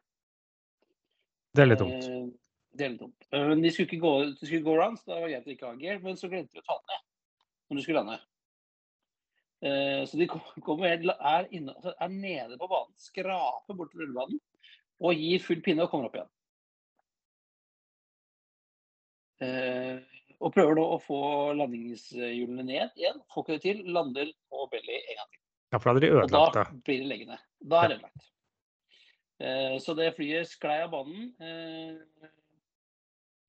Det 1.51 1.65
er 1.65 1.69
litt 1.69 1.83
dumt. 1.83 2.07
Det 2.71 2.85
er 2.85 2.93
litt 2.93 3.01
dumt. 3.03 3.25
Eh, 3.31 3.47
Men 3.51 3.61
de 3.61 3.71
skulle 3.71 3.89
ikke 3.89 4.01
gå, 4.03 4.11
de 4.39 4.47
skulle 4.47 4.63
gå 4.65 4.75
round, 4.79 4.99
da 5.05 5.17
var 5.19 5.27
det 5.27 5.33
greit 5.35 5.47
å 5.49 5.55
ikke 5.55 5.71
ha 5.71 5.79
gear. 5.81 5.99
Men 6.03 6.19
så 6.19 6.29
glemte 6.31 6.55
de 6.55 6.61
å 6.63 6.67
ta 6.67 6.77
den 6.79 6.93
ned 6.93 7.07
når 7.71 7.77
du 7.77 7.83
skulle 7.85 8.01
lande. 8.03 8.19
Eh, 9.61 10.01
så 10.09 10.17
de 10.17 10.27
kommer 10.31 10.89
helt, 10.89 11.11
er, 11.11 11.47
inne, 11.53 11.75
altså 11.77 11.91
er 12.01 12.13
nede 12.13 12.57
på 12.57 12.69
banen, 12.71 12.95
skraper 12.97 13.77
bort 13.77 13.91
til 13.93 14.01
rullebanen 14.01 14.39
og 15.01 15.17
gir 15.17 15.43
full 15.43 15.61
pinne 15.65 15.85
og 15.85 15.91
kommer 15.91 16.09
opp 16.09 16.17
igjen. 16.17 16.31
Eh, 19.41 20.01
og 20.41 20.53
prøver 20.55 20.77
nå 20.77 20.83
å 20.95 20.97
få 21.01 21.19
landingshjulene 21.57 22.65
ned 22.65 22.97
igjen. 22.99 23.21
Får 23.33 23.43
ikke 23.45 23.55
det 23.57 23.63
til. 23.65 23.79
Lander 23.93 24.29
på 24.49 24.65
belly 24.71 24.97
en 24.99 25.19
gang 25.21 25.29
til. 25.31 25.39
Ja, 25.71 25.77
for 25.79 25.85
da 25.87 25.93
hadde 25.93 26.03
de 26.03 26.11
Og 26.11 26.29
det. 26.29 26.43
da 26.57 26.63
blir 26.85 27.01
det 27.03 27.09
leggende. 27.09 27.37
Da 27.61 27.83
er 27.83 27.91
det 27.91 27.97
ødelagt. 27.99 28.27
Så 29.81 29.95
det 29.97 30.11
flyet 30.17 30.49
sklei 30.49 30.79
av 30.83 30.91
banen. 30.93 31.31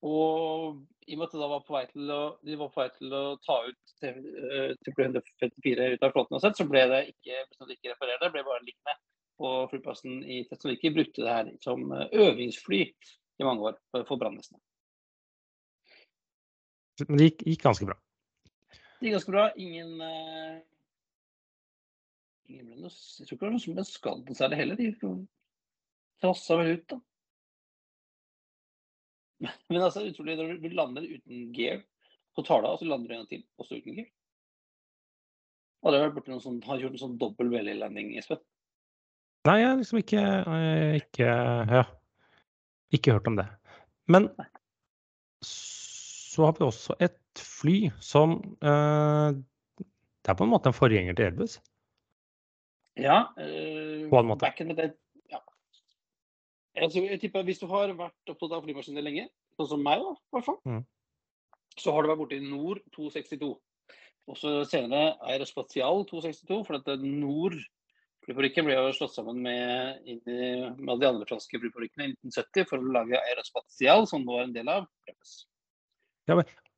Eh, 0.03 0.09
Og 0.09 0.83
i 1.07 1.15
og 1.17 1.19
med 1.19 1.27
at 1.29 1.33
de 1.35 1.49
var 1.51 1.63
på 1.67 1.75
vei 1.75 1.87
til 1.91 2.11
å, 2.15 2.21
de 2.47 2.59
var 2.59 2.71
på 2.71 2.83
vei 2.83 2.89
til 2.95 3.15
å 3.15 3.23
ta 3.43 3.57
ut 3.67 3.95
trippel 4.03 5.09
154 5.09 5.89
ut 5.95 6.05
av 6.07 6.13
flåten, 6.15 6.37
uansett, 6.37 6.59
så 6.59 6.67
ble 6.69 6.85
det 6.91 7.01
ikke, 7.11 7.43
de 7.59 7.77
ikke 7.77 7.95
reparert. 7.95 8.23
det 8.23 8.31
ble 8.35 8.45
bare 8.47 8.63
liggende 8.67 8.95
på 9.43 9.53
flyplassen 9.73 10.21
i 10.25 10.43
Tessaloniki. 10.49 10.93
Brukte 10.95 11.25
det 11.25 11.35
her 11.35 11.51
som 11.65 11.85
eh, 11.93 12.07
øvingsfly 12.13 12.83
i 12.83 13.47
mange 13.47 13.73
år 13.73 13.79
for- 14.07 14.21
brannvesenet. 14.21 14.61
Men 17.09 17.19
det 17.19 17.31
gikk, 17.31 17.47
gikk 17.51 17.65
ganske 17.67 17.89
bra. 17.89 17.97
Det 19.01 19.09
gikk 19.09 19.17
ganske 19.17 19.35
bra. 19.35 19.47
Ingen 19.59 19.97
uh, 19.99 20.61
Ingen 22.53 22.69
ble 22.69 22.77
noe 22.85 22.91
Jeg 22.93 23.27
tror 23.27 23.35
ikke 23.35 23.41
det 23.41 23.47
var 23.49 23.55
noen 23.55 23.65
som 23.65 23.79
ble 23.79 23.87
skadd 23.89 24.35
særlig 24.39 24.61
heller. 24.61 24.79
De 24.79 25.15
trassa 26.23 26.59
vel 26.61 26.77
ut, 26.77 26.85
da. 26.93 27.01
Men 29.73 29.83
altså, 29.83 30.05
utrolig 30.07 30.37
når 30.39 30.57
du 30.63 30.69
lander 30.73 31.07
uten 31.09 31.49
gear, 31.57 31.83
på 32.37 32.45
tala, 32.47 32.73
og 32.73 32.81
så 32.81 32.87
lander 32.89 33.11
du 33.11 33.15
en 33.15 33.23
gang 33.23 33.31
til, 33.31 33.43
også 33.61 33.79
uten 33.81 33.99
gear. 33.99 34.09
Hadde 35.83 35.99
jeg 35.99 36.07
vært 36.07 36.17
borti 36.17 36.31
noen 36.33 36.45
som 36.45 36.61
har 36.69 36.79
gjort 36.81 36.95
en 36.95 37.03
sånn 37.03 37.19
dobbel 37.21 37.51
belly-landing, 37.53 38.13
Espen? 38.21 38.39
Nei, 39.49 39.57
jeg 39.59 39.67
har 39.69 39.81
liksom 39.81 39.99
ikke, 39.99 40.23
eh, 40.55 41.01
ikke 41.03 41.29
Ja. 41.75 41.83
Ikke 42.93 43.15
hørt 43.17 43.27
om 43.27 43.39
det. 43.41 43.47
Men 44.13 44.29
så 45.43 46.45
har 46.45 46.53
vi 46.59 46.65
også 46.67 46.95
et 47.01 47.19
fly 47.41 47.77
som 48.05 48.35
eh, 48.61 49.33
Det 49.33 50.31
er 50.31 50.37
på 50.39 50.45
en 50.45 50.53
måte 50.53 50.69
en 50.69 50.77
forgjenger 50.77 51.17
til 51.17 51.31
Airbus. 51.31 51.57
Ja. 53.01 53.33
eh, 53.41 54.05
På 54.13 54.21
en 54.21 54.29
måte. 54.29 54.45
Back 54.45 54.61
in 54.61 54.69
the 54.71 54.77
day. 54.77 54.93
Ja. 56.75 56.89
Jeg, 56.89 57.21
tipper 57.21 57.41
at 57.41 57.47
Hvis 57.47 57.61
du 57.61 57.67
har 57.69 57.93
vært 57.93 58.31
opptatt 58.33 58.53
av 58.57 58.65
flymaskiner 58.65 59.05
lenge, 59.05 59.27
sånn 59.59 59.69
som 59.69 59.83
meg, 59.85 60.01
da, 60.01 60.13
i 60.13 60.37
hvert 60.37 60.45
fall, 60.47 60.59
Mm. 60.67 60.85
så 61.77 61.93
har 61.93 62.03
du 62.03 62.09
vært 62.09 62.23
borti 62.23 62.41
Nord 62.41 62.81
262. 62.97 63.59
Og 64.29 64.37
så 64.37 64.65
senere 64.65 65.17
Aerospatial 65.21 66.07
262, 66.07 66.65
for 66.65 66.77
at 66.77 66.87
Nord 67.01 67.57
flyfabrikken 68.25 68.65
ble 68.65 68.75
jo 68.79 68.93
slått 68.95 69.15
sammen 69.17 69.43
med, 69.43 69.99
inn 70.07 70.21
i- 70.27 70.71
med 70.79 70.89
alle 70.89 71.01
de 71.01 71.09
andre 71.09 71.27
franske 71.27 71.59
flyfabrikkene 71.59 72.05
i 72.07 72.15
1970 72.15 72.69
for 72.69 72.79
å 72.79 72.93
lage 72.93 73.19
Aerospatial, 73.19 74.07
som 74.07 74.25
nå 74.25 74.39
er 74.39 74.45
en 74.45 74.53
del 74.53 74.69
av 74.69 74.87
Airbus. 75.09 75.45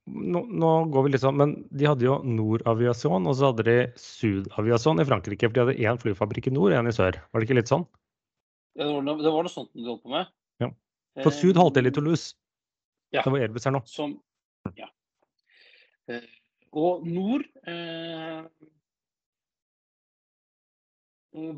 Nå, 0.06 0.40
nå 0.48 0.70
går 0.92 1.04
vi 1.04 1.10
litt 1.12 1.20
sånn, 1.22 1.36
men 1.36 1.68
de 1.72 1.84
hadde 1.86 2.04
jo 2.04 2.22
Nord 2.22 2.62
Aviation, 2.66 3.26
og 3.26 3.34
så 3.36 3.52
hadde 3.52 3.64
de 3.64 3.92
Sud 3.96 4.48
Aviation 4.58 4.98
i 5.00 5.04
Frankrike. 5.04 5.48
For 5.48 5.52
de 5.52 5.60
hadde 5.64 5.78
én 5.80 6.00
flyfabrikk 6.00 6.48
i 6.48 6.50
nord 6.50 6.72
og 6.72 6.78
én 6.84 6.88
i 6.88 6.92
sør. 6.92 7.12
Var 7.32 7.40
det 7.40 7.48
ikke 7.48 7.56
litt 7.56 7.68
sånn? 7.72 7.86
Det 8.75 8.87
var 8.90 9.02
noe, 9.07 9.21
det 9.23 9.31
var 9.31 9.47
noe 9.47 9.52
sånt 9.52 9.71
du 9.75 9.85
holdt 9.87 10.02
på 10.02 10.11
med. 10.11 10.31
Ja. 10.62 10.71
For 11.23 11.31
Sud 11.35 11.57
holdt 11.61 11.76
til 11.78 11.87
i 11.87 11.93
Toulouse. 11.95 12.35
Ja. 13.14 13.23
Det 13.23 13.31
var 13.31 13.45
Airbus 13.45 13.64
her 13.69 13.75
nå. 13.76 13.83
Som 13.87 14.16
Ja. 14.78 14.88
Eh, 16.11 16.25
og 16.75 17.04
Nord 17.07 17.45
eh, 17.71 18.43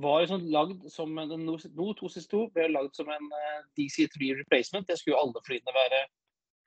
var 0.00 0.26
sånn 0.28 0.46
lagd 0.52 0.84
som 0.92 1.16
en- 1.18 1.28
Nord 1.44 1.64
Nord 1.76 1.96
262 2.00 2.50
ble 2.52 2.68
lagd 2.72 2.94
som 2.96 3.08
en 3.12 3.30
eh, 3.32 3.62
DC3 3.78 4.34
replacement. 4.42 4.86
Det 4.86 4.98
skulle 4.98 5.16
jo 5.16 5.22
alle 5.22 5.42
flyene 5.46 5.74
være 5.76 6.02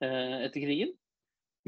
eh, 0.01 0.45
etter 0.47 0.61
krigen. 0.65 0.93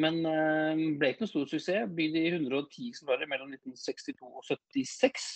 Men 0.01 0.21
eh, 0.25 0.81
ble 0.97 1.11
ikke 1.13 1.25
noe 1.25 1.31
stor 1.33 1.45
suksess. 1.49 1.89
Bygd 1.97 2.15
i 2.17 2.25
110 2.33 2.89
eksemplarer 2.89 3.27
mellom 3.29 3.51
1962 3.53 4.21
og 4.25 4.43
76. 4.47 5.29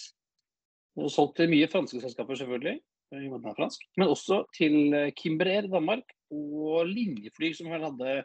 Og 0.97 1.09
Solgt 1.11 1.35
til 1.37 1.49
mye 1.51 1.67
franske 1.67 1.99
selskaper, 2.01 2.37
selvfølgelig. 2.39 2.79
I 3.23 3.29
og 3.29 3.39
med 3.41 3.55
fransk, 3.57 3.85
Men 3.97 4.11
også 4.11 4.43
til 4.55 4.75
Kimbrer 4.75 5.11
Kimber 5.17 5.51
Air 5.51 5.67
i 5.67 5.73
Danmark 5.73 6.15
og 6.31 6.87
linjefly, 6.89 7.53
som 7.53 7.69
vel 7.71 7.85
hadde 7.85 8.23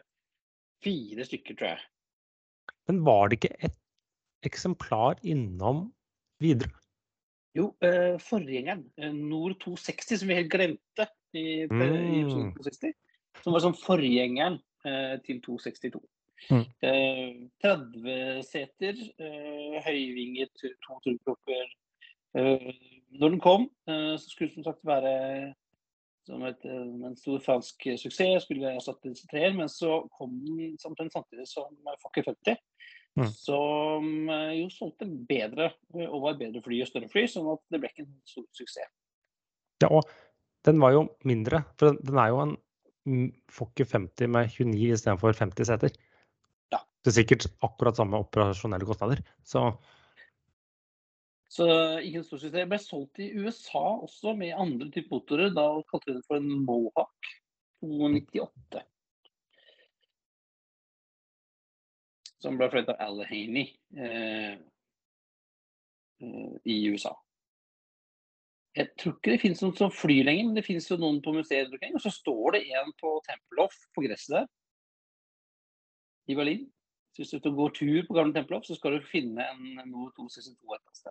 fire 0.83 1.25
stykker, 1.25 1.55
tror 1.55 1.73
jeg. 1.75 1.81
Men 2.89 3.03
var 3.05 3.29
det 3.29 3.39
ikke 3.39 3.55
et 3.67 3.77
eksemplar 4.47 5.19
innom 5.23 5.89
videre? 6.41 6.71
Jo, 7.55 7.73
eh, 7.83 8.15
forgjengeren, 8.23 8.85
eh, 8.97 9.11
Nord 9.11 9.59
260, 9.59 10.17
som 10.19 10.29
vi 10.29 10.39
helt 10.39 10.51
glemte 10.51 11.07
i, 11.33 11.63
i 11.63 11.67
Mm. 11.67 12.53
260, 12.55 12.93
som 13.43 13.53
var 13.53 13.63
sånn 13.63 13.77
forgjengeren 13.77 14.59
eh, 14.85 15.17
til 15.25 15.41
262. 15.41 16.01
Mm. 16.49 16.65
Eh, 16.81 17.49
30 17.61 18.41
seter, 18.47 18.95
eh, 19.19 19.77
høyvinget, 19.85 20.51
to 20.57 20.97
turkropper. 21.05 21.75
Eh, 23.11 23.19
når 23.19 23.35
den 23.35 23.43
kom, 23.43 23.69
eh, 23.87 24.15
så 24.17 24.29
skulle 24.29 24.49
det 24.49 24.55
som 24.59 24.63
sagt 24.63 24.85
være 24.87 25.53
som 26.27 26.43
et, 26.45 26.65
eh, 26.65 27.05
en 27.07 27.15
stor 27.17 27.39
fransk 27.41 27.87
suksess, 27.97 28.43
skulle 28.45 28.75
erstatte 28.75 29.13
C3-er, 29.17 29.55
men 29.57 29.69
så 29.69 30.07
kom 30.17 30.35
den 30.45 30.77
samtidig 30.77 31.11
samtidig 31.11 31.47
som 31.49 31.75
Fokker 32.01 32.23
50. 32.23 32.57
Mm. 33.19 33.27
Som 33.27 34.29
eh, 34.29 34.53
jo 34.61 34.69
solgte 34.71 35.07
bedre 35.27 35.73
eh, 35.95 36.07
og 36.07 36.21
var 36.27 36.37
bedre 36.39 36.61
fly 36.63 36.81
og 36.81 36.87
større 36.87 37.09
fly, 37.11 37.25
sånn 37.27 37.49
at 37.51 37.63
det 37.73 37.81
ble 37.81 37.89
ikke 37.91 38.05
en 38.05 38.13
stor 38.29 38.45
suksess. 38.55 38.91
Ja, 39.81 39.89
og 39.89 40.05
den 40.63 40.79
var 40.79 40.93
jo 40.93 41.07
mindre. 41.27 41.65
For 41.77 41.91
den- 41.91 42.05
den 42.05 42.17
er 42.21 42.29
jo 42.29 42.39
en 42.45 42.57
Fokker 43.49 43.83
50 43.89 44.29
med 44.29 44.51
29 44.53 44.93
istedenfor 44.93 45.33
50 45.33 45.65
seter. 45.65 45.89
Ja. 46.71 46.77
Det 47.01 47.09
er 47.09 47.23
sikkert 47.23 47.47
akkurat 47.65 47.97
samme 47.97 48.13
operasjonelle 48.21 48.85
kostnader. 48.85 49.23
Så 49.43 49.75
Så 51.51 51.65
ingen 51.99 52.23
stor 52.23 52.39
suksess. 52.39 52.67
Ble 52.69 52.77
solgt 52.79 53.19
i 53.19 53.31
USA 53.35 53.83
også 54.05 54.31
med 54.39 54.55
andre 54.55 54.87
typer 54.87 55.17
motorer. 55.17 55.49
Da 55.51 55.65
kalte 55.89 56.07
vi 56.07 56.13
det 56.15 56.27
for 56.29 56.39
en 56.39 56.61
Mohawk 56.63 57.31
298. 57.83 58.83
Som 62.41 62.55
ble 62.57 62.69
fløyet 62.71 62.93
av 62.93 63.03
Allegheny 63.03 63.65
eh, 63.99 64.53
eh, 66.23 66.53
i 66.71 66.77
USA. 66.87 67.11
Jeg 68.79 68.93
tror 68.95 69.17
ikke 69.17 69.33
det 69.33 69.41
finnes 69.41 69.59
noen 69.65 69.75
som 69.75 69.91
flyr 69.91 70.23
lenger, 70.29 70.47
men 70.47 70.55
det 70.55 70.63
finnes 70.63 70.87
jo 70.87 70.95
noen 71.01 71.19
på 71.25 71.33
museet. 71.35 71.73
Og 71.91 71.99
så 71.99 72.13
står 72.15 72.55
det 72.55 72.61
en 72.79 72.95
på 73.01 73.17
Tempelhof 73.27 73.75
på 73.91 74.05
gresset 74.05 74.37
der 74.37 74.47
i 76.31 76.37
Berlin. 76.39 76.63
Så 77.11 77.25
hvis 77.25 77.43
du 77.43 77.51
går 77.51 77.75
tur 77.75 78.07
på 78.07 78.15
gamle 78.15 78.31
Tempelhof, 78.39 78.63
så 78.63 78.79
skal 78.79 78.95
du 78.95 79.09
finne 79.11 79.43
en 79.51 79.83
Nord 79.91 80.15
262 80.15 80.79
et 80.79 81.01
sted. 81.01 81.10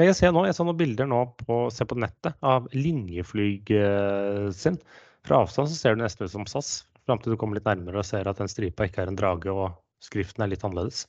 Jeg 0.00 0.16
ser 0.16 0.32
nå, 0.32 0.46
jeg 0.48 0.56
så 0.56 0.64
noen 0.64 0.78
bilder 0.78 1.08
nå 1.10 1.20
på, 1.42 1.56
se 1.74 1.84
på 1.88 1.98
nettet 1.98 2.36
av 2.46 2.68
linjeflyg 2.72 3.72
eh, 3.76 4.46
sin. 4.56 4.78
Fra 5.26 5.42
avstand 5.44 5.68
så 5.68 5.76
ser 5.76 5.96
det 5.96 6.04
nesten 6.04 6.24
ut 6.24 6.32
som 6.32 6.46
SAS, 6.48 6.70
fram 7.04 7.20
til 7.20 7.34
du 7.34 7.38
kommer 7.40 7.58
litt 7.58 7.68
nærmere 7.68 8.00
og 8.00 8.06
ser 8.08 8.28
at 8.30 8.40
den 8.40 8.48
stripa 8.48 8.86
ikke 8.88 9.04
er 9.04 9.12
en 9.12 9.18
drage 9.18 9.52
og 9.52 9.74
skriften 10.04 10.44
er 10.44 10.52
litt 10.52 10.64
annerledes. 10.64 11.04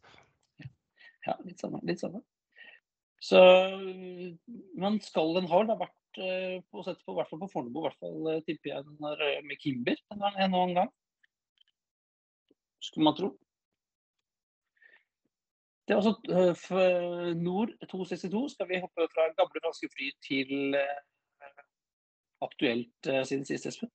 Ja, 1.28 1.38
litt 1.46 1.62
samme. 1.62 1.80
Litt 1.88 2.02
samme. 2.04 2.24
Så 3.22 3.40
men 4.82 4.98
skal 5.06 5.36
den 5.38 5.48
har 5.52 5.68
da 5.70 5.78
vært 5.80 6.20
eh, 6.20 6.58
på, 6.74 6.82
på, 6.82 7.16
hvert 7.16 7.30
fall 7.30 7.44
på 7.44 7.52
Fornebu, 7.54 7.80
i 7.80 7.86
hvert 7.86 8.02
fall 8.02 8.32
eh, 8.34 8.42
tipper 8.48 8.74
jeg 8.74 8.88
den 8.90 9.12
er 9.12 9.46
med 9.46 9.62
Kimber 9.62 10.02
en 10.12 10.26
eller 10.26 10.50
annen 10.50 10.76
gang. 10.82 10.92
Skulle 12.82 13.08
man 13.08 13.20
tro. 13.20 13.36
Det 15.92 15.98
er 15.98 16.06
også 16.08 16.78
eh, 16.80 17.32
Nord 17.36 17.74
262 17.92 18.54
skal 18.54 18.68
vi 18.70 18.78
hoppe 18.80 19.10
fra 19.12 19.26
gamle 19.36 19.60
franske 19.60 19.90
fly 19.92 20.06
til 20.24 20.78
eh, 20.80 21.58
aktuelt 22.46 23.10
eh, 23.12 23.26
siden 23.28 23.44
sist, 23.44 23.68
Espen. 23.68 23.92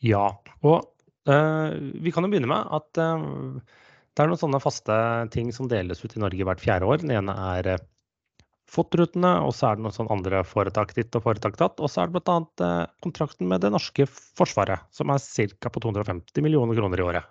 Ja, 0.00 0.30
og 0.64 0.86
uh, 1.28 1.76
vi 2.00 2.12
kan 2.14 2.24
jo 2.24 2.30
begynne 2.32 2.48
med 2.48 2.72
at 2.72 3.00
uh, 3.04 3.60
det 4.16 4.24
er 4.24 4.30
noen 4.30 4.40
sånne 4.40 4.62
faste 4.64 4.96
ting 5.34 5.50
som 5.52 5.68
deles 5.68 6.00
ut 6.00 6.16
i 6.16 6.22
Norge 6.24 6.46
hvert 6.48 6.62
fjerde 6.64 6.88
år. 6.88 7.02
Den 7.04 7.12
ene 7.18 7.36
er 7.50 7.68
uh, 7.74 7.84
FOT-rutene, 8.72 9.34
og 9.44 9.52
så 9.58 9.68
er 9.68 9.76
det 9.76 9.84
noen 9.84 9.98
sånne 9.98 10.16
andre 10.16 10.40
foretak 10.48 10.96
ditt 10.96 11.20
og 11.20 11.26
foretak 11.28 11.60
datt. 11.60 11.84
Og 11.84 11.92
så 11.92 12.00
er 12.00 12.08
det 12.08 12.16
bl.a. 12.24 12.72
Kontrakten 13.04 13.52
med 13.52 13.60
det 13.60 13.74
norske 13.76 14.08
forsvaret, 14.08 14.88
som 14.96 15.12
er 15.12 15.20
ca. 15.20 15.68
på 15.68 15.84
250 15.84 16.48
millioner 16.48 16.80
kroner 16.80 17.04
i 17.04 17.08
året. 17.10 17.30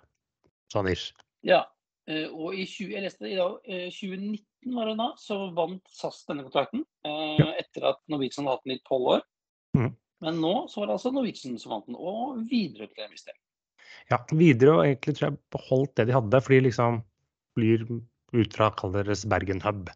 Sånn 0.69 0.93
ish. 0.93 1.09
Ja, 1.47 1.63
og 2.33 2.55
i 2.57 2.65
20, 2.65 2.93
jeg 2.95 3.03
leste 3.05 3.25
det 3.25 3.33
i 3.35 3.39
dag, 3.39 3.57
eh, 3.69 3.87
2019 3.93 4.75
var 4.75 4.89
det 4.89 4.95
da, 4.99 5.09
så 5.21 5.37
vant 5.57 5.91
SAS 5.93 6.23
denne 6.29 6.45
kontrakten. 6.47 6.85
eh, 7.05 7.35
Ja. 7.39 7.49
Etter 7.61 7.89
at 7.91 7.99
Norwegian 8.11 8.47
hadde 8.47 8.57
hatt 8.57 8.65
den 8.65 8.77
i 8.77 8.81
tolv 8.87 9.11
år. 9.15 9.21
Mm. 9.77 9.91
Men 10.25 10.41
nå 10.43 10.53
så 10.67 10.81
var 10.81 10.89
det 10.89 10.95
altså 10.97 11.13
Norwegian 11.15 11.59
som 11.61 11.75
vant 11.75 11.85
den, 11.87 11.95
og 11.95 12.41
Widerøe 12.49 12.89
til 12.91 13.05
en 13.05 13.13
viss 13.13 13.27
del. 13.27 13.37
Ja, 14.09 14.17
videre 14.31 14.73
og 14.77 14.85
egentlig 14.85 15.15
tror 15.17 15.29
jeg 15.29 15.39
beholdt 15.53 15.95
det 15.95 16.07
de 16.09 16.17
hadde, 16.17 16.41
fordi 16.41 16.63
liksom 16.65 17.03
flyr 17.57 17.85
ut 18.33 18.57
fra 18.57 18.71
kall 18.77 18.91
deres 18.93 19.25
Bergen 19.29 19.61
hub. 19.61 19.89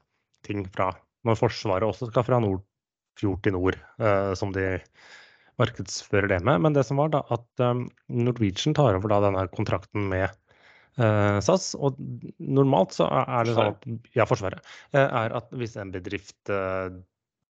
Ting 0.45 0.65
fra 0.73 0.91
når 1.23 1.39
Forsvaret 1.39 1.87
også 1.87 2.09
skal 2.09 2.25
fra 2.27 2.39
Nordfjord 2.43 3.43
til 3.43 3.55
nord, 3.55 3.77
eh, 3.99 4.33
som 4.37 4.51
de 4.55 4.81
markedsfører 5.61 6.29
det 6.31 6.41
med. 6.43 6.61
Men 6.65 6.73
det 6.73 6.85
som 6.87 6.97
var 6.97 7.11
da 7.13 7.21
at 7.33 7.63
um, 7.63 7.85
Norwegian 8.09 8.73
tar 8.73 8.97
over 8.97 9.11
da 9.11 9.19
denne 9.27 9.45
kontrakten 9.53 10.09
med 10.09 10.29
SAS. 10.95 11.71
Og 11.79 11.97
normalt 12.37 12.93
så 12.97 13.07
er 13.09 13.47
det 13.47 13.55
sånn 13.57 13.71
at 13.71 13.87
ja, 14.17 14.27
Forsvaret, 14.29 14.61
uh, 14.95 15.07
er 15.07 15.35
at 15.39 15.49
hvis 15.57 15.77
en 15.81 15.93
bedrift 15.93 16.53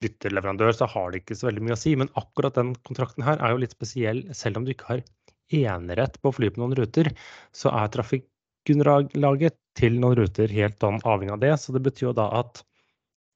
bytter 0.02 0.34
leverandør, 0.34 0.72
så 0.74 0.88
har 0.90 1.12
det 1.12 1.22
ikke 1.22 1.36
så 1.38 1.48
veldig 1.48 1.64
mye 1.66 1.76
å 1.76 1.80
si. 1.80 1.94
Men 1.98 2.10
akkurat 2.20 2.58
den 2.58 2.74
kontrakten 2.86 3.26
her 3.26 3.40
er 3.42 3.54
jo 3.54 3.62
litt 3.62 3.74
spesiell. 3.74 4.22
Selv 4.36 4.60
om 4.60 4.66
du 4.66 4.74
ikke 4.74 4.90
har 4.92 5.04
enerett 5.48 6.18
på 6.20 6.30
å 6.30 6.36
fly 6.36 6.50
på 6.52 6.62
noen 6.62 6.76
ruter, 6.78 7.10
så 7.56 7.72
er 7.74 7.92
trafikkunderlaget 7.94 9.56
til 9.78 9.98
noen 10.02 10.18
ruter 10.20 10.52
helt 10.52 10.78
sånn 10.82 11.00
avhengig 11.04 11.34
av 11.36 11.42
det. 11.44 11.54
Så 11.60 11.74
det 11.74 11.82
betyr 11.86 12.10
jo 12.10 12.16
da 12.18 12.28
at 12.40 12.62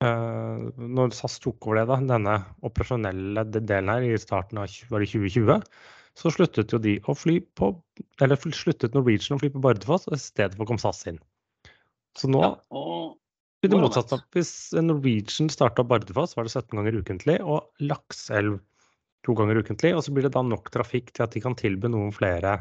uh, 0.04 0.68
når 0.76 1.16
SAS 1.16 1.38
tok 1.42 1.66
over 1.66 1.80
det, 1.80 1.88
da, 1.90 1.98
denne 2.14 2.36
operasjonelle 2.66 3.46
delen 3.54 3.92
her 3.92 4.06
i 4.06 4.20
starten 4.20 4.62
av 4.62 4.70
2020, 4.70 5.62
så 6.18 6.32
sluttet 6.32 6.72
jo 6.74 6.80
de 6.82 6.98
å 7.08 7.14
fly 7.16 7.38
på 7.56 7.72
Eller 8.20 8.36
sluttet 8.36 8.94
Norwegian 8.96 9.38
å 9.38 9.40
fly 9.40 9.48
på 9.54 9.62
Bardufoss, 9.64 10.08
og 10.10 10.16
i 10.16 10.20
stedet 10.20 10.58
for 10.58 10.68
kom 10.68 10.80
SAS 10.80 11.06
inn. 11.08 11.20
Så 12.18 12.28
nå 12.28 12.42
ja, 12.42 12.50
og 12.76 13.18
det 13.62 13.78
motsatt. 13.78 14.12
Hvis 14.34 14.72
Norwegian 14.74 15.48
starta 15.52 15.84
Bardufoss, 15.86 16.36
var 16.36 16.48
det 16.48 16.52
17 16.52 16.76
ganger 16.78 16.98
ukentlig, 16.98 17.38
og 17.40 17.70
Lakselv 17.80 18.58
to 19.22 19.36
ganger 19.38 19.60
ukentlig. 19.62 19.94
Og 19.94 20.02
så 20.04 20.12
blir 20.14 20.26
det 20.26 20.34
da 20.34 20.42
nok 20.42 20.70
trafikk 20.74 21.12
til 21.14 21.22
at 21.26 21.34
de 21.36 21.40
kan 21.44 21.54
tilby 21.58 21.86
noen 21.92 22.12
flere 22.14 22.52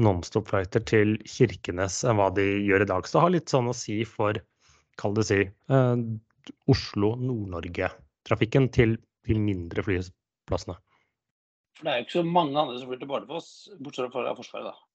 nonstop-flighter 0.00 0.82
til 0.88 1.16
Kirkenes 1.28 2.04
enn 2.08 2.18
hva 2.20 2.28
de 2.36 2.44
gjør 2.66 2.82
i 2.84 2.90
dag. 2.92 3.02
Så 3.06 3.16
det 3.16 3.24
har 3.24 3.34
litt 3.36 3.52
sånn 3.52 3.72
å 3.72 3.76
si 3.76 3.96
for, 4.08 4.32
kall 5.00 5.14
det 5.16 5.24
si, 5.28 5.40
eh, 5.48 5.96
Oslo-Nord-Norge-trafikken 6.72 8.64
til 8.76 8.90
de 9.28 9.34
mindre 9.40 9.80
flyplassene. 9.86 10.76
For 11.80 11.88
det 11.88 11.92
er 11.92 12.00
jo 12.02 12.04
ikke 12.04 12.18
så 12.18 12.22
mange 12.28 12.60
andre 12.60 12.76
som 12.76 12.90
flyr 12.90 12.98
til 13.00 13.08
Bardufoss, 13.08 13.52
bortsett 13.80 14.12
fra 14.12 14.32
Forsvaret, 14.36 14.68
da. 14.68 14.86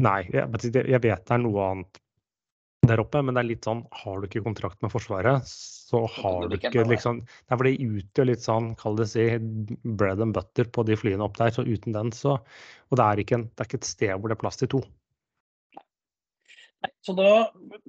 Nei, 0.00 0.20
jeg, 0.32 0.48
jeg 0.88 1.02
vet 1.04 1.26
det 1.28 1.34
er 1.36 1.42
noe 1.42 1.64
annet 1.66 2.00
der 2.88 3.02
oppe, 3.02 3.20
men 3.20 3.36
det 3.36 3.42
er 3.42 3.48
litt 3.50 3.66
sånn 3.68 3.82
Har 4.00 4.20
du 4.20 4.24
ikke 4.24 4.40
kontrakt 4.46 4.80
med 4.80 4.92
Forsvaret, 4.94 5.44
så 5.44 6.06
har 6.14 6.48
du 6.48 6.56
ikke 6.56 6.86
liksom 6.88 7.20
Nei, 7.20 7.56
for 7.58 7.66
det 7.68 7.74
utgjør 7.84 8.30
litt 8.30 8.46
sånn, 8.46 8.70
kall 8.80 8.96
det 8.96 9.10
si, 9.12 9.26
bread 9.84 10.24
and 10.24 10.32
butter 10.36 10.70
på 10.72 10.86
de 10.88 10.96
flyene 10.96 11.26
opp 11.26 11.36
der. 11.36 11.52
Så 11.52 11.66
uten 11.68 11.96
den, 11.96 12.14
så 12.16 12.38
Og 12.40 12.96
det 12.96 13.04
er 13.04 13.22
ikke, 13.22 13.36
en, 13.36 13.46
det 13.52 13.64
er 13.64 13.68
ikke 13.68 13.82
et 13.82 13.90
sted 13.90 14.14
hvor 14.16 14.32
det 14.32 14.38
er 14.38 14.42
plass 14.46 14.60
til 14.62 14.72
to. 14.72 14.80
Nei, 16.80 16.92
så 17.04 17.12
da 17.12 17.28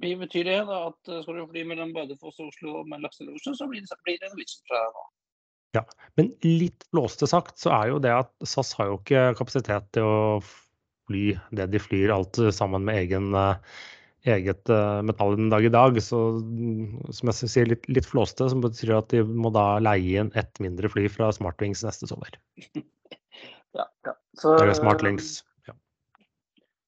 betyr 0.04 0.50
det 0.50 0.60
da 0.68 0.82
at 0.90 1.12
skal 1.24 1.40
du 1.40 1.46
fly 1.48 1.64
mellom 1.64 1.96
Bardufoss 1.96 2.42
og 2.44 2.52
Oslo 2.52 2.84
med 2.84 3.00
lakselosje, 3.06 3.56
så 3.56 3.70
blir 3.70 3.80
det, 3.80 4.00
blir 4.04 4.20
det 4.20 4.28
Norwegian 4.28 4.68
fra 4.68 4.84
nå. 4.92 5.08
Ja, 5.76 5.86
men 6.20 6.34
litt 6.44 6.84
blåste 6.92 7.28
sagt 7.30 7.56
så 7.62 7.72
er 7.72 7.94
jo 7.94 8.02
det 8.02 8.12
at 8.12 8.32
SAS 8.44 8.74
har 8.76 8.90
jo 8.90 8.98
ikke 9.00 9.30
kapasitet 9.38 9.88
til 9.96 10.04
å 10.04 10.20
fly 11.08 11.32
det 11.56 11.70
de 11.72 11.80
flyr 11.80 12.12
alt 12.14 12.38
sammen 12.54 12.84
med 12.86 13.00
egen 13.00 13.32
uh, 13.32 13.56
eget 14.28 14.70
uh, 14.70 15.02
metall 15.02 15.36
den 15.36 15.50
dag 15.50 15.64
i 15.64 15.72
dag. 15.72 15.98
Så 16.02 16.18
som 17.14 17.30
jeg 17.30 17.50
sier, 17.50 17.70
litt, 17.72 17.86
litt 17.90 18.08
flåste, 18.08 18.48
som 18.50 18.62
betyr 18.62 18.94
at 18.98 19.10
de 19.14 19.22
må 19.26 19.52
da 19.54 19.80
leie 19.82 20.22
inn 20.22 20.32
ett 20.38 20.60
mindre 20.62 20.90
fly 20.92 21.08
fra 21.12 21.32
Smartwings 21.34 21.84
neste 21.86 22.08
sommer. 22.10 22.36
ja, 23.78 23.86
ja. 24.06 24.16
Så, 24.38 24.54
Eller 24.58 24.76
Smartlinks. 24.78 25.40
Ja. 25.68 25.76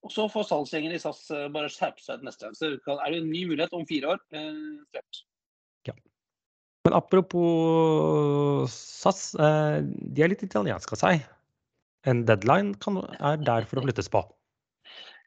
Og 0.06 0.14
så 0.14 0.28
får 0.32 0.48
salgsgjengen 0.50 0.94
i 0.94 1.00
SAS 1.02 1.26
eh, 1.34 1.48
bare 1.52 1.72
skjerpe 1.72 2.02
seg 2.04 2.24
neste 2.24 2.46
gang. 2.46 2.58
Så 2.58 2.74
er 2.74 3.06
det 3.10 3.20
en 3.20 3.32
ny 3.32 3.44
mulighet 3.50 3.74
om 3.76 3.86
fire 3.88 4.14
år. 4.14 4.22
Eh, 4.36 5.00
ja. 5.90 5.98
Men 6.84 6.96
apropos 6.98 8.68
SAS, 8.70 9.32
eh, 9.40 9.80
de 9.84 10.24
er 10.24 10.32
litt 10.32 10.44
italienske 10.44 10.96
av 10.96 11.00
seg. 11.00 11.26
En 12.04 12.24
deadline 12.28 12.74
kan, 12.84 13.00
er 13.16 13.40
der 13.40 13.64
for 13.68 13.80
å 13.80 13.84
flyttes 13.86 14.10
på. 14.12 14.20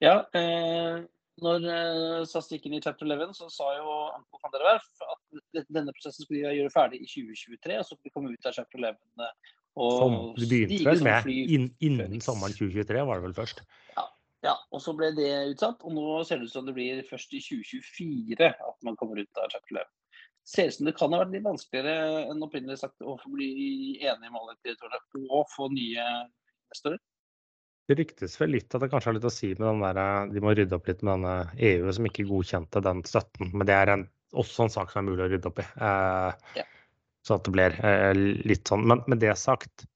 Ja, 0.04 0.20
eh, 0.38 1.02
når 1.42 1.66
uh, 1.66 2.26
SAS 2.26 2.50
gikk 2.50 2.66
inn 2.66 2.78
i 2.78 2.82
chapter 2.82 3.06
11, 3.06 3.34
så 3.38 3.50
sa 3.54 3.70
jo 3.78 3.96
Anko 4.16 4.40
van 4.42 4.54
der 4.56 4.66
Werf 4.66 4.88
at 5.06 5.66
denne 5.74 5.94
prosessen 5.94 6.26
skulle 6.26 6.50
de 6.50 6.60
gjøre 6.60 6.74
ferdig 6.74 7.02
i 7.04 7.10
2023, 7.10 7.78
og 7.78 7.86
så 7.86 7.94
skulle 7.94 8.10
de 8.10 8.16
komme 8.16 8.34
ut 8.34 8.50
av 8.50 8.56
chapter 8.58 8.82
11. 8.82 8.98
Eh, 9.22 9.54
og 9.78 9.98
som 10.02 10.16
du 10.38 10.46
begynte 10.50 10.80
vel 10.88 11.04
med 11.06 11.30
inn, 11.30 11.68
innen 11.86 12.24
sommeren 12.26 12.56
2023, 12.58 13.04
var 13.06 13.20
det 13.20 13.28
vel 13.28 13.38
først? 13.38 13.62
Ja, 13.94 14.08
ja, 14.48 14.56
og 14.74 14.82
så 14.82 14.96
ble 14.98 15.12
det 15.18 15.30
utsatt. 15.52 15.86
Og 15.86 15.94
nå 15.94 16.18
ser 16.26 16.42
det 16.42 16.50
ut 16.50 16.56
som 16.56 16.66
det 16.66 16.74
blir 16.78 17.04
først 17.06 17.34
i 17.38 17.44
2024 17.46 18.50
at 18.54 18.88
man 18.88 18.98
kommer 18.98 19.22
ut 19.22 19.42
av 19.42 19.54
chapter 19.54 19.78
11. 19.78 19.86
Ser 20.48 20.70
ut 20.70 20.78
som 20.78 20.88
det 20.88 20.96
kan 20.96 21.12
ha 21.12 21.22
vært 21.24 21.34
litt 21.36 21.44
vanskeligere 21.44 22.24
enn 22.32 22.44
opprinnelig 22.46 22.80
sagt 22.80 23.04
å 23.04 23.18
bli 23.28 23.50
enig 24.00 24.30
med 24.30 24.40
alle 24.40 24.56
direktørene 24.64 25.26
og 25.28 25.50
få 25.52 25.68
nye 25.74 26.06
investorer. 26.08 27.02
Det 27.88 27.96
ryktes 28.00 28.36
vel 28.40 28.54
litt 28.56 28.76
at 28.76 28.84
det 28.84 28.90
kanskje 28.92 29.10
har 29.10 29.16
litt 29.16 29.28
å 29.28 29.32
si 29.32 29.50
med 29.54 29.64
den 29.64 29.84
der, 29.84 30.00
eh, 30.02 30.32
de 30.34 30.44
må 30.44 30.54
rydde 30.56 30.76
opp 30.76 30.88
litt 30.90 31.04
med 31.04 31.18
denne 31.18 31.36
EU 31.70 31.92
som 31.96 32.08
ikke 32.08 32.28
godkjente 32.28 32.84
den 32.84 33.04
støtten. 33.08 33.52
Men 33.54 33.68
det 33.70 33.76
er 33.76 33.92
en, 33.94 34.08
også 34.36 34.66
en 34.66 34.74
sak 34.74 34.92
som 34.92 35.02
er 35.02 35.08
mulig 35.08 35.24
å 35.24 35.30
rydde 35.32 35.52
opp 35.52 35.62
i. 35.64 35.68
Eh, 35.88 36.58
yeah. 36.60 36.74
Så 37.28 37.38
at 37.38 37.48
det 37.48 37.54
blir 37.56 37.76
eh, 37.84 38.12
litt 38.48 38.68
sånn. 38.68 38.84
Men 38.88 39.04
med 39.08 39.24
det 39.24 39.34
sagt, 39.40 39.88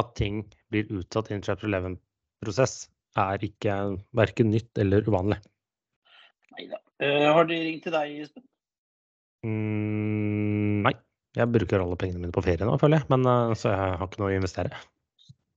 at 0.00 0.14
ting 0.16 0.44
blir 0.72 0.88
utsatt 1.00 1.28
i 1.28 1.36
en 1.36 1.44
chapter 1.44 1.68
11-prosess, 1.68 2.86
er 3.20 3.44
ikke 3.44 3.74
verken 4.16 4.52
nytt 4.52 4.80
eller 4.80 5.04
uvanlig. 5.08 5.40
Nei 6.56 6.68
da. 6.70 6.80
Uh, 7.02 7.28
har 7.34 7.48
de 7.48 7.58
ringt 7.58 7.84
til 7.84 7.92
deg, 7.92 8.14
Espen? 8.24 8.44
Mm, 9.42 10.82
nei. 10.86 10.94
Jeg 11.32 11.48
bruker 11.48 11.80
alle 11.80 11.96
pengene 11.96 12.20
mine 12.20 12.34
på 12.34 12.42
ferie 12.44 12.66
nå, 12.68 12.76
føler 12.80 13.00
jeg. 13.00 13.08
Men, 13.12 13.26
uh, 13.26 13.54
så 13.56 13.72
jeg 13.72 13.92
har 13.98 14.06
ikke 14.06 14.20
noe 14.20 14.32
å 14.34 14.38
investere. 14.38 14.80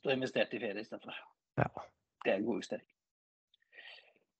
Du 0.01 0.09
har 0.09 0.17
investert 0.17 0.53
i 0.55 0.61
ferie 0.61 0.81
istedenfor? 0.81 1.17
Ja. 1.59 1.67
Det 2.23 2.31
er 2.31 2.39
en 2.39 2.47
god 2.47 2.61
justering. 2.61 2.85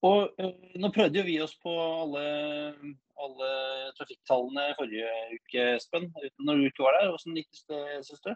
Og 0.05 0.39
uh, 0.39 0.53
nå 0.79 0.91
prøvde 0.95 1.19
jo 1.19 1.25
vi 1.27 1.35
oss 1.43 1.55
på 1.59 1.73
alle, 1.75 2.23
alle 3.25 3.51
trafikktallene 3.99 4.69
forrige 4.79 5.11
uke, 5.35 5.69
Espen. 5.75 6.09
Når 6.39 6.61
du 6.61 6.67
ikke 6.69 6.87
var 6.87 6.99
der. 7.01 7.11
Hvordan 7.11 7.39
gikk 7.41 7.63
det, 7.73 7.83
syns 8.07 8.25
du? 8.25 8.33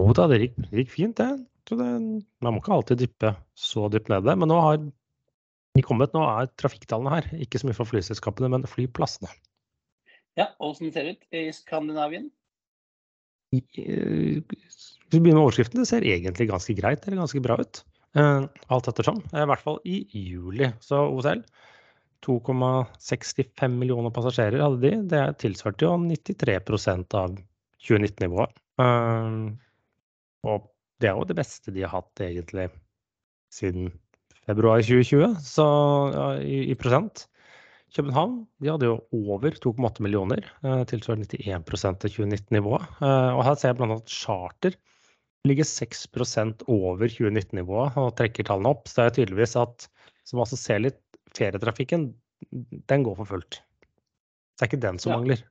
Jo 0.00 0.08
da, 0.16 0.28
det 0.30 0.42
gikk, 0.44 0.56
det 0.68 0.84
gikk 0.84 0.96
fint, 0.98 1.20
det. 1.20 1.30
det. 1.72 1.92
Man 2.44 2.52
må 2.52 2.60
ikke 2.60 2.76
alltid 2.76 3.06
dyppe 3.06 3.34
så 3.58 3.88
dypt 3.92 4.12
nede. 4.12 4.36
Men 4.36 4.52
nå 4.52 4.60
har 4.60 4.82
de 4.84 5.86
kommet. 5.86 6.12
Nå 6.12 6.28
er 6.28 6.52
trafikktallene 6.60 7.16
her. 7.16 7.30
Ikke 7.40 7.62
så 7.62 7.70
mye 7.70 7.78
for 7.78 7.88
flyselskapene, 7.88 8.52
men 8.52 8.68
flyplassene. 8.68 9.32
Ja, 10.38 10.50
hvordan 10.60 10.92
ser 10.94 11.06
det 11.06 11.16
ut 11.16 11.36
i 11.36 11.46
Skandinavien? 11.54 12.28
Eh, 13.54 14.38
hvis 14.46 14.78
vi 15.10 15.18
begynner 15.18 15.40
med 15.40 15.46
overskriften, 15.46 15.82
det 15.82 15.90
ser 15.90 16.06
egentlig 16.06 16.50
ganske 16.50 16.76
greit 16.78 17.06
eller 17.06 17.22
ganske 17.24 17.42
bra 17.42 17.58
ut. 17.60 17.82
Uh, 18.18 18.46
alt 18.74 18.88
ettersom. 18.90 19.20
I 19.30 19.46
hvert 19.46 19.62
fall 19.62 19.78
i 19.86 20.02
juli. 20.14 20.70
Så 20.82 20.98
OSL 21.14 21.42
2,65 22.26 23.78
millioner 23.80 24.12
passasjerer 24.14 24.62
hadde 24.62 24.82
de. 24.82 24.92
Det 25.10 25.24
tilsvarte 25.42 25.86
jo 25.86 25.96
93 26.02 26.58
av 27.18 27.38
2019-nivået. 27.80 28.54
Uh, 28.80 29.50
og 30.46 30.70
det 31.00 31.10
er 31.10 31.16
jo 31.16 31.26
det 31.28 31.38
beste 31.38 31.74
de 31.74 31.84
har 31.84 31.94
hatt 31.94 32.22
egentlig 32.24 32.68
siden 33.50 33.90
februar 34.46 34.82
2020, 34.82 35.36
så 35.42 35.66
ja, 36.14 36.26
i, 36.42 36.62
i, 36.70 36.76
prosent. 36.78 37.26
København 37.96 38.36
de 38.62 38.70
hadde 38.70 38.86
jo 38.86 38.98
over 39.16 39.56
2,8 39.58 40.04
millioner, 40.04 40.44
tilsvarende 40.90 41.26
91% 41.26 42.04
av 42.06 42.12
2019-nivået. 42.14 42.84
Uh, 43.00 43.32
og 43.34 43.42
her 43.48 43.56
ser 43.58 43.72
jeg 43.72 43.80
bl.a. 43.80 43.96
charter 44.06 44.76
ligger 45.48 45.66
6% 45.66 46.66
over 46.68 47.06
2019-nivået 47.08 47.96
og 48.00 48.12
trekker 48.18 48.46
tallene 48.46 48.74
opp. 48.74 48.88
Så 48.88 49.00
det 49.00 49.06
er 49.06 49.16
tydeligvis 49.20 49.56
at 49.60 49.88
som 50.28 50.42
altså 50.42 50.58
ser 50.60 50.82
litt 50.84 51.00
ferietrafikken, 51.36 52.10
den 52.90 53.06
går 53.06 53.16
for 53.20 53.32
fullt. 53.34 53.60
Det 54.54 54.66
er 54.66 54.70
ikke 54.70 54.82
den 54.82 55.00
som 55.00 55.14
ja. 55.14 55.18
mangler. 55.18 55.42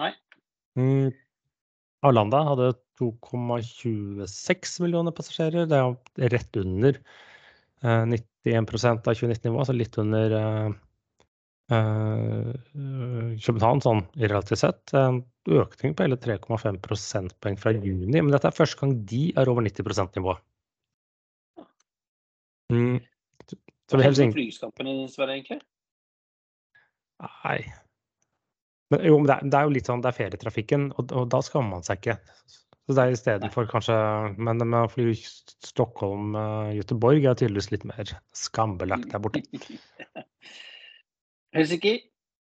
Nei. 0.00 0.10
Mm. 0.76 1.14
Arlanda 2.06 2.42
hadde 2.50 2.72
2,26 3.00 4.82
millioner 4.84 5.14
passasjerer. 5.16 5.68
Det 5.70 5.78
er 5.78 6.34
rett 6.34 6.58
under 6.60 6.98
eh, 6.98 8.04
91% 8.12 9.06
av 9.06 9.14
2019-nivået, 9.14 9.62
altså 9.62 9.76
litt 9.76 9.98
under 10.02 10.36
eh, 10.40 10.66
eh, 10.66 10.76
København 11.66 13.80
sånn 13.82 14.04
relativt 14.20 14.62
sett. 14.62 14.92
En 14.94 15.24
økning 15.50 15.96
på 15.96 16.06
hele 16.06 16.18
3,5 16.22 16.78
prosentpoeng 16.84 17.58
fra 17.58 17.74
juni. 17.74 18.20
Men 18.20 18.30
dette 18.34 18.50
er 18.50 18.56
første 18.56 18.82
gang 18.82 18.94
de 19.10 19.22
er 19.34 19.50
over 19.50 19.66
90 19.66 19.90
%-nivået. 19.90 20.44
Mm. 22.72 23.00
Så 23.86 23.98
det 23.98 24.02
er 24.02 24.08
helt 24.08 24.34
Flyselskapene 24.34 24.94
Sverre, 25.10 25.38
egentlig? 25.38 25.60
Nei. 27.22 27.58
Men, 28.90 29.02
jo, 29.06 29.18
men 29.18 29.28
det, 29.28 29.34
er, 29.34 29.46
det, 29.46 29.58
er, 29.58 29.66
jo 29.66 29.74
litt 29.74 29.90
sånn, 29.90 30.02
det 30.02 30.10
er 30.10 30.18
ferietrafikken, 30.18 30.88
og, 30.94 31.12
og 31.14 31.28
da 31.30 31.42
skammer 31.42 31.78
man 31.78 31.86
seg 31.86 32.00
ikke. 32.00 32.18
Så 32.86 32.94
det 32.94 33.02
er 33.02 33.16
istedenfor 33.16 33.66
kanskje 33.66 33.94
Men 34.38 34.62
med 34.62 34.78
å 34.78 34.90
fly 34.90 35.14
Stockholm-Göteborg 35.66 37.26
er 37.26 37.38
tydeligvis 37.38 37.72
litt 37.72 37.86
mer 37.88 38.12
skambelagt 38.36 39.10
der 39.10 39.22
borte. 39.22 39.42
Helsinki. 41.56 41.94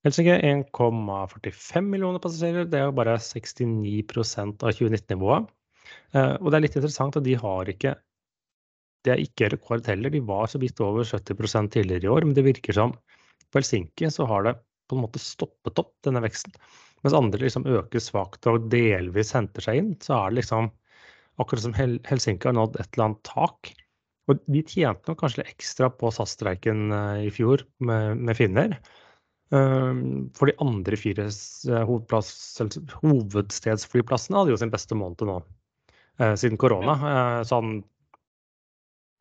Helsinki 0.04 0.34
1,45 0.36 1.86
millioner 1.88 2.20
passasjerer. 2.22 2.66
Det 2.68 2.80
er 2.80 2.88
jo 2.88 2.96
bare 2.98 3.16
69% 3.22 4.64
av 4.64 4.74
2019-nivået. 4.76 5.46
Uh, 6.16 6.34
og 6.40 6.50
det 6.50 6.58
er 6.58 6.64
litt 6.64 6.76
interessant 6.78 7.16
at 7.18 7.26
de 7.26 7.36
har 7.38 7.68
ikke 7.68 7.94
Det 9.04 9.12
er 9.12 9.20
ikke 9.20 9.50
rekord 9.52 9.84
heller. 9.86 10.08
De 10.08 10.22
var 10.24 10.48
så 10.48 10.58
vidt 10.60 10.80
over 10.80 11.04
70% 11.04 11.74
tidligere 11.74 12.06
i 12.08 12.12
år, 12.12 12.24
men 12.24 12.36
det 12.36 12.46
virker 12.46 12.72
som 12.72 12.94
på 13.52 13.60
Helsinki 13.60 14.08
så 14.10 14.24
har 14.26 14.46
det 14.46 14.54
på 14.88 14.96
en 14.96 15.04
måte 15.04 15.20
stoppet 15.20 15.80
opp, 15.80 15.92
denne 16.04 16.22
veksten. 16.24 16.54
Mens 17.04 17.16
andre 17.16 17.42
liksom 17.42 17.66
øker 17.68 18.00
svakt 18.00 18.48
og 18.48 18.70
delvis 18.72 19.34
henter 19.36 19.64
seg 19.64 19.80
inn, 19.80 19.90
så 20.00 20.16
er 20.16 20.32
det 20.32 20.40
liksom 20.40 20.70
akkurat 21.42 21.66
som 21.66 21.76
Helsinki 21.76 22.48
har 22.48 22.56
nådd 22.56 22.78
et 22.80 22.88
eller 22.94 23.10
annet 23.10 23.22
tak. 23.28 23.74
Og 24.30 24.40
de 24.48 24.62
tjente 24.64 25.10
nok 25.10 25.20
kanskje 25.20 25.42
litt 25.42 25.52
ekstra 25.52 25.90
på 25.92 26.10
SAS-streiken 26.14 26.86
eh, 26.96 27.24
i 27.28 27.32
fjor 27.34 27.64
med, 27.84 28.22
med 28.24 28.38
finner. 28.38 28.78
Um, 29.54 30.30
for 30.34 30.50
de 30.50 30.54
andre 30.58 30.96
fire 30.98 31.28
eh, 31.28 31.90
hovedstedsflyplassene 33.04 34.38
hadde 34.40 34.50
jo 34.50 34.56
sin 34.58 34.72
beste 34.72 34.96
måned 34.98 35.20
nå, 35.28 35.36
uh, 36.18 36.34
siden 36.40 36.58
korona. 36.58 36.94
Uh, 36.98 37.42
sånn 37.46 37.76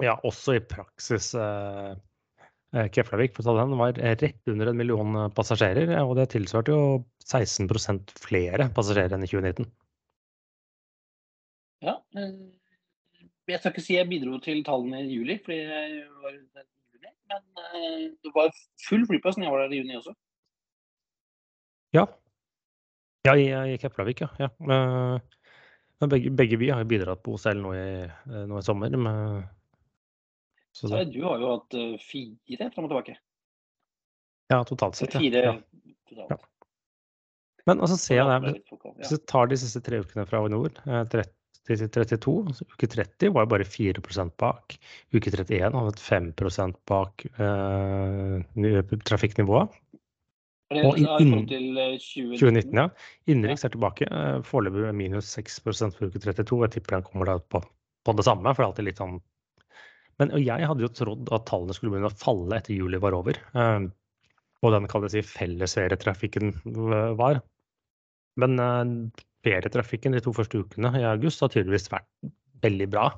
ja, 0.01 0.15
også 0.25 0.55
i 0.57 0.63
praksis 0.65 1.29
Keflavik 2.91 3.35
for 3.37 3.45
den 3.45 3.75
var 3.77 3.93
rett 4.01 4.49
under 4.49 4.71
en 4.71 4.79
million 4.79 5.29
passasjerer, 5.37 5.93
og 6.01 6.15
det 6.17 6.31
tilsvarte 6.33 6.73
jo 6.73 6.81
16 7.21 7.69
flere 8.17 8.65
passasjerer 8.73 9.13
enn 9.13 9.23
i 9.23 9.29
2019. 9.29 9.69
Ja, 11.85 11.93
jeg 12.17 13.61
skal 13.61 13.69
ikke 13.69 13.85
si 13.85 13.99
jeg 13.99 14.09
bidro 14.09 14.41
til 14.41 14.65
tallene 14.65 15.05
i 15.05 15.13
juli, 15.13 15.37
fordi 15.45 15.61
jeg 15.61 16.01
var 16.25 16.33
i 16.33 16.41
juni. 16.41 16.65
Men 17.29 17.41
det 18.25 18.33
var 18.33 18.49
full 18.89 19.05
flyplass 19.07 19.37
da 19.37 19.45
jeg 19.45 19.53
var 19.53 19.67
der 19.67 19.77
i 19.77 19.83
juni 19.83 20.01
også. 20.01 20.17
Ja. 21.93 22.07
Ja, 23.23 23.35
i, 23.39 23.73
i 23.73 23.77
Keflavik, 23.79 24.23
ja. 24.25 24.29
ja. 24.41 24.49
Uh, 24.59 26.07
begge, 26.09 26.31
begge, 26.35 26.57
vi 26.59 26.71
har 26.73 26.83
bidratt 26.89 27.21
på 27.23 27.37
OCL 27.37 27.61
nå 27.63 27.75
i, 27.77 27.83
eh, 28.03 28.41
nå 28.49 28.57
i 28.59 28.65
sommer. 28.65 28.97
Med, 28.99 29.45
så 30.75 30.89
så 30.91 31.03
du 31.07 31.21
har 31.23 31.39
jo 31.39 31.53
hatt 31.53 31.77
fire 32.03 32.67
fram 32.73 32.89
og 32.89 32.91
tilbake. 32.91 33.15
Ja, 34.51 34.59
totalt 34.67 34.99
sett. 34.99 35.15
Fire 35.15 35.45
ja. 35.45 35.53
totalt. 36.09 36.33
Ja. 36.33 36.41
Men 37.69 37.79
altså 37.79 37.95
ser 37.95 38.19
jeg 38.19 38.43
det, 38.43 38.81
hvis 38.97 39.13
du 39.13 39.23
tar 39.29 39.47
de 39.47 39.57
siste 39.61 39.79
tre 39.85 40.01
ukene 40.03 40.25
fra 40.27 40.41
Avinor, 40.43 40.73
30 40.83 41.31
til 41.63 41.87
32. 41.87 42.33
Altså 42.51 42.67
uke 42.67 42.89
30 42.91 43.31
var 43.37 43.47
bare 43.51 43.67
4% 43.67 44.35
bak. 44.39 44.75
Uke 45.15 45.31
31 45.31 45.77
hadde 45.79 46.03
5% 46.03 46.79
bak 46.89 47.25
eh, 47.39 48.97
trafikknivået. 49.07 49.79
Og 50.71 50.97
inn, 50.97 51.07
til 51.49 51.65
2019, 51.75 52.37
2019 52.39 52.79
ja. 52.79 52.87
Innenriks 53.29 53.65
er 53.67 53.73
tilbake. 53.73 54.07
Eh, 54.07 54.37
foreløpig 54.47 54.93
minus 54.97 55.29
6% 55.35 55.97
for 55.97 56.09
uke 56.09 56.21
32. 56.23 56.61
Jeg 56.65 56.73
tipper 56.77 56.97
den 56.97 57.05
kommer 57.07 57.29
da 57.29 57.37
på, 57.41 57.61
på 58.05 58.15
det 58.17 58.25
samme, 58.27 58.53
for 58.53 58.61
det 58.61 58.65
er 58.65 58.71
alltid 58.71 58.87
litt 58.89 59.01
sånn 59.01 59.19
Men 60.21 60.33
jeg 60.41 60.69
hadde 60.69 60.85
jo 60.85 60.91
trodd 60.93 61.31
at 61.35 61.47
tallene 61.49 61.75
skulle 61.75 61.95
begynne 61.95 62.11
å 62.11 62.17
falle 62.17 62.57
etter 62.57 62.77
juli 62.77 63.01
var 63.01 63.17
over. 63.17 63.39
Eh, 63.53 63.85
og 64.63 64.75
den 64.75 64.87
kan 64.89 65.05
jeg 65.05 65.17
si 65.17 65.25
fellesferietrafikken 65.33 66.53
var. 67.19 67.41
Men 68.39 68.59
eh, 68.61 68.93
ferietrafikken 69.45 70.15
de 70.15 70.23
to 70.23 70.33
første 70.35 70.63
ukene 70.63 70.93
i 70.99 71.07
august 71.09 71.43
har 71.43 71.51
tydeligvis 71.53 71.91
vært 71.91 72.09
veldig 72.63 72.87
bra. 72.93 73.09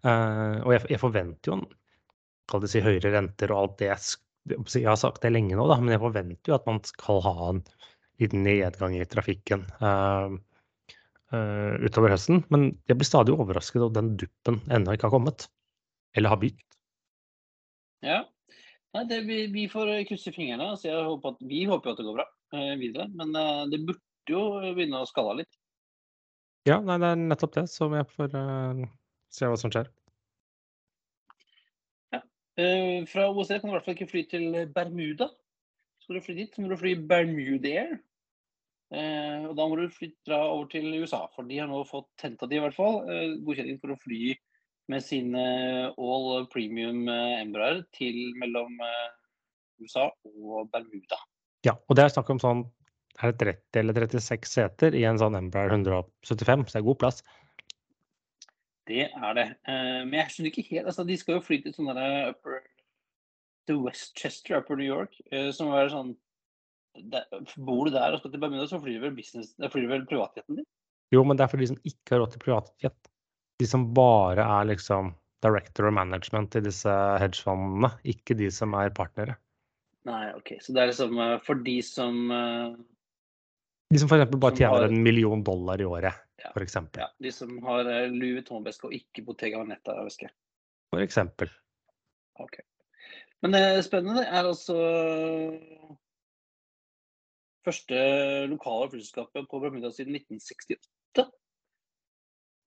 Og 0.00 0.70
jeg, 0.72 0.96
forventer 0.98 1.50
jo 1.52 1.58
en 1.60 2.64
si 2.66 2.80
høyere 2.82 3.12
renter 3.12 3.52
og 3.52 3.58
alt 3.60 3.74
det 3.78 3.90
jeg 4.48 4.88
har 4.88 4.98
sagt 5.00 5.22
det 5.24 5.32
lenge 5.34 5.56
nå, 5.58 5.66
da, 5.68 5.76
men 5.80 5.94
jeg 5.94 6.02
forventer 6.02 6.52
jo 6.52 6.56
at 6.56 6.68
man 6.68 6.80
skal 6.86 7.20
ha 7.26 7.34
en 7.50 7.60
liten 8.20 8.44
nedgang 8.44 8.96
i 8.96 9.06
trafikken 9.08 9.64
uh, 9.80 10.32
uh, 11.32 11.72
utover 11.84 12.14
høsten. 12.14 12.42
Men 12.52 12.70
jeg 12.90 13.00
blir 13.00 13.08
stadig 13.08 13.36
overrasket 13.36 13.82
over 13.82 13.96
den 14.00 14.14
duppen 14.20 14.60
ennå 14.72 14.96
ikke 14.96 15.08
har 15.08 15.16
kommet. 15.16 15.48
Eller 16.16 16.32
har 16.32 16.40
begynt. 16.40 16.66
Ja. 18.04 18.24
Nei, 18.96 19.04
det, 19.06 19.22
vi, 19.28 19.44
vi, 19.54 19.68
får 19.70 19.92
krysse 20.08 20.32
fingrene. 20.34 20.72
Altså 20.74 20.96
håper 21.06 21.36
at, 21.36 21.42
vi 21.46 21.62
håper 21.70 21.90
jo 21.90 21.94
at 21.94 22.00
det 22.00 22.08
går 22.08 22.18
bra 22.18 22.28
videre. 22.80 23.06
Men 23.14 23.36
det 23.70 23.84
burde 23.86 24.32
jo 24.32 24.42
begynne 24.74 25.04
å 25.04 25.08
skalle 25.08 25.42
litt. 25.42 25.60
Ja, 26.68 26.80
nei, 26.84 26.98
det 27.00 27.08
er 27.08 27.20
nettopp 27.22 27.54
det, 27.56 27.64
så 27.72 27.88
jeg 27.94 28.08
får 28.10 28.34
uh, 28.36 28.82
se 29.32 29.48
hva 29.48 29.56
som 29.60 29.72
skjer. 29.72 29.88
Uh, 32.60 33.06
fra 33.08 33.30
OSD 33.30 33.56
kan 33.56 33.68
du 33.68 33.72
i 33.72 33.76
hvert 33.78 33.86
fall 33.86 33.96
ikke 33.96 34.10
fly 34.10 34.22
til 34.28 34.58
Bermuda. 34.74 35.30
Skal 36.04 36.18
du 36.18 36.24
fly 36.24 36.36
dit, 36.36 36.52
så 36.52 36.62
må 36.62 36.70
du 36.70 36.78
fly 36.80 36.94
Bermudair. 37.08 37.96
Air. 38.90 39.46
og 39.46 39.52
da 39.54 39.66
må 39.70 39.76
du 39.78 39.84
fly, 39.94 40.08
dra 40.26 40.40
over 40.50 40.66
til 40.72 40.88
USA, 40.98 41.22
for 41.34 41.46
de 41.46 41.60
har 41.60 41.68
nå 41.70 41.84
fått 41.86 42.08
tentativ 42.18 42.58
i 42.58 42.64
hvert 42.64 42.76
fall, 42.76 43.04
uh, 43.06 43.36
godkjenning 43.46 43.78
for 43.82 43.94
å 43.94 44.00
fly 44.02 44.34
med 44.90 45.04
sine 45.06 45.42
all 45.94 46.48
premium 46.50 47.04
Embraer 47.06 47.84
til 47.94 48.16
mellom 48.42 48.74
USA 49.78 50.08
og 50.26 50.72
Bermuda. 50.72 51.20
Ja, 51.62 51.76
og 51.86 51.94
det 51.94 52.02
er 52.02 52.14
snakk 52.16 52.32
om 52.34 52.40
sånn 52.42 52.64
er 53.20 53.32
det 53.32 53.54
30 53.72 53.80
eller 53.82 53.98
36 54.00 54.48
seter 54.48 54.96
i 54.96 55.04
en 55.08 55.18
sånn 55.20 55.36
Embraer 55.38 55.72
175, 55.74 56.66
så 56.66 56.76
det 56.76 56.80
er 56.80 56.86
god 56.86 57.00
plass. 57.02 57.22
Det 58.90 59.06
er 59.06 59.36
det. 59.38 59.46
Uh, 59.68 60.02
men 60.08 60.18
jeg 60.18 60.34
skjønner 60.34 60.50
ikke 60.50 60.68
helt 60.72 60.90
altså 60.90 61.06
De 61.06 61.16
skal 61.20 61.36
jo 61.36 61.44
fly 61.46 61.60
til 61.62 61.76
sånn 61.76 61.92
upper 61.94 62.60
til 63.68 63.84
Westchester, 63.84 64.56
Upper 64.58 64.78
New 64.80 64.88
York, 64.88 65.14
som 65.54 65.68
må 65.68 65.76
være 65.76 65.92
sånn 65.92 66.14
der, 67.12 67.26
Bor 67.60 67.86
du 67.86 67.92
der 67.94 68.16
og 68.16 68.22
skal 68.22 68.32
til 68.32 68.42
Bermuda, 68.42 68.66
så 68.66 68.80
flyr 68.82 68.96
du 68.96 69.04
vel, 69.04 69.14
business, 69.14 69.52
flyr 69.60 69.84
du 69.84 69.92
vel 69.92 70.06
privatjeten 70.10 70.58
din? 70.58 70.66
Jo, 71.14 71.22
men 71.26 71.38
det 71.38 71.44
er 71.44 71.52
for 71.52 71.62
de 71.62 71.68
som 71.70 71.78
ikke 71.86 72.16
har 72.16 72.22
råd 72.24 72.32
til 72.34 72.42
privatjet. 72.42 73.10
De 73.60 73.68
som 73.68 73.84
bare 73.94 74.42
er 74.42 74.70
liksom 74.72 75.12
director 75.44 75.88
of 75.88 75.94
management 75.96 76.56
i 76.58 76.64
disse 76.64 76.96
hedgefondene, 77.22 77.92
ikke 78.12 78.36
de 78.38 78.50
som 78.54 78.74
er 78.78 78.92
partnere. 78.96 79.36
Nei, 80.08 80.30
OK. 80.36 80.54
Så 80.64 80.74
det 80.74 80.82
er 80.82 80.90
liksom 80.92 81.20
for 81.44 81.60
de 81.66 81.76
som 81.84 82.20
de 83.90 83.98
som 83.98 84.10
f.eks. 84.10 84.30
bare 84.36 84.54
tjener 84.56 84.84
har, 84.84 84.88
en 84.88 85.02
million 85.02 85.42
dollar 85.44 85.80
i 85.82 85.86
året, 85.88 86.26
ja, 86.40 86.50
f.eks. 86.54 86.76
Ja, 86.98 87.08
de 87.20 87.32
som 87.34 87.56
har 87.66 87.84
lue 87.84 88.10
Louis 88.14 88.38
Vuitton-veske 88.40 88.88
og 88.88 88.96
ikke 88.96 89.24
Bottega 89.26 89.60
Veneta-veske. 89.62 90.30
For 90.90 91.04
eksempel. 91.04 91.52
Ok. 92.40 92.60
Men 93.44 93.54
det 93.56 93.62
eh, 93.66 93.82
spennende 93.84 94.24
er 94.26 94.48
altså 94.48 94.76
første 97.64 98.00
lokale 98.50 98.90
flyselskapet 98.90 99.48
på 99.50 99.60
Bermuda 99.62 99.92
siden 99.92 100.16
1968. 100.16 101.26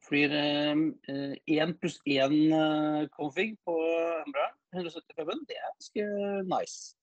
Flyr 0.03 0.33
én 0.36 0.83
eh, 1.09 1.77
pluss 1.79 1.99
én 2.05 2.36
config 3.15 3.55
på 3.65 3.77
Embra 4.25 4.49
175. 4.75 5.45
Det 5.47 5.57
er 5.57 5.69
ganske 5.69 6.07
nice. 6.49 6.95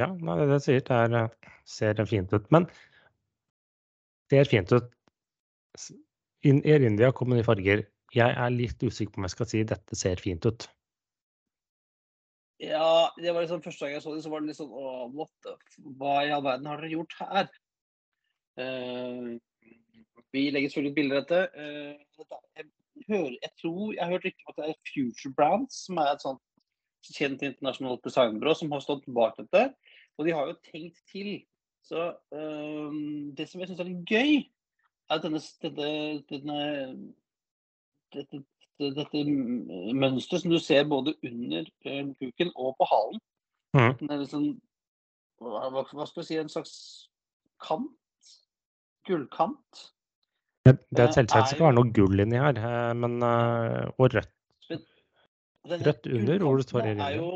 Ja, 0.00 0.10
det, 0.12 0.48
det 0.50 0.60
sier 0.64 0.82
det 0.84 1.22
er, 1.22 1.30
ser 1.64 2.04
fint 2.08 2.32
ut. 2.32 2.50
Men 2.52 2.68
det 4.30 4.42
ser 4.42 4.50
fint 4.50 4.72
ut. 4.72 4.95
Air 6.46 6.86
India 6.86 7.12
kom 7.12 7.30
med 7.30 7.40
nye 7.40 7.46
farger. 7.46 7.84
Jeg 8.14 8.32
er 8.38 8.54
litt 8.54 8.82
usikker 8.82 9.14
på 9.14 9.20
om 9.20 9.26
jeg 9.26 9.34
skal 9.34 9.48
si 9.50 9.62
dette 9.66 9.98
ser 9.98 10.20
fint 10.22 10.46
ut. 10.46 10.68
Ja, 12.62 13.12
det 13.20 13.34
var 13.34 13.44
liksom 13.44 13.62
første 13.64 13.84
gang 13.84 13.98
jeg 13.98 14.04
så 14.04 14.14
det, 14.14 14.22
så 14.24 14.32
var 14.32 14.40
det 14.40 14.48
litt 14.48 14.58
sånn 14.58 14.72
Å, 14.72 14.92
what 15.12 15.32
the 15.44 15.52
Hva 16.00 16.14
i 16.24 16.30
all 16.32 16.44
verden 16.46 16.68
har 16.70 16.80
dere 16.80 16.94
gjort 16.94 17.16
her? 17.18 17.50
Uh, 18.56 19.36
vi 20.32 20.46
legger 20.48 20.72
selvfølgelig 20.72 20.94
ut 20.94 20.96
bilder 20.96 21.18
av 21.18 21.26
dette. 21.26 21.42
Uh, 21.52 22.22
dette 22.22 22.38
jeg, 22.56 22.70
hører, 23.10 23.36
jeg, 23.42 23.52
tror 23.60 23.82
jeg 23.92 24.02
har 24.02 24.14
hørt 24.14 24.28
riktig 24.30 24.46
om 24.46 24.54
at 24.54 24.62
det 24.62 24.70
er 24.70 24.80
Future 24.88 25.34
Brands, 25.36 25.82
som 25.84 26.00
er 26.00 26.14
et 26.14 26.24
sånt 26.24 26.42
kjent 27.06 27.44
internasjonalt 27.44 28.02
designbyrå 28.06 28.56
som 28.56 28.72
har 28.72 28.82
stått 28.82 29.04
bak 29.18 29.36
dette. 29.38 29.66
Og 30.16 30.26
de 30.26 30.32
har 30.32 30.48
jo 30.48 30.56
tenkt 30.70 31.02
til 31.12 31.36
så 31.86 32.08
uh, 32.16 32.96
det 33.36 33.50
som 33.50 33.60
jeg 33.60 33.68
syns 33.68 33.84
er 33.84 33.90
litt 33.90 34.10
gøy, 34.10 34.40
er 35.10 35.22
denne, 35.22 35.40
denne, 35.62 35.88
denne 36.30 36.60
dette, 38.14 38.42
dette 38.78 39.24
mønsteret 39.26 40.44
som 40.44 40.54
du 40.54 40.58
ser 40.62 40.86
både 40.90 41.14
under 41.26 41.68
uh, 41.86 42.14
kuken 42.20 42.54
og 42.54 42.76
på 42.80 42.88
halen. 42.92 43.20
Mm. 43.76 43.92
Den 44.00 44.14
er 44.14 44.22
liksom 44.22 44.48
hva, 45.42 45.68
hva, 45.68 46.06
skal 46.08 46.22
vi 46.22 46.26
si, 46.30 46.38
en 46.40 46.52
slags 46.52 46.72
kant? 47.62 47.92
Gullkant? 49.06 49.84
Det, 50.66 50.78
det 50.90 51.04
er 51.04 51.12
selvsagt 51.14 51.52
skal 51.52 51.68
være 51.68 51.76
noe 51.76 51.92
gull 51.94 52.24
inni 52.24 52.40
her, 52.40 52.56
men, 52.98 53.20
uh, 53.22 53.86
og 54.00 54.16
rødt. 54.16 54.32
Rødt 55.66 56.06
under 56.06 56.42
hvor 56.42 56.60
det 56.60 56.66
står 56.68 56.92
i 56.92 56.96
jo 57.18 57.30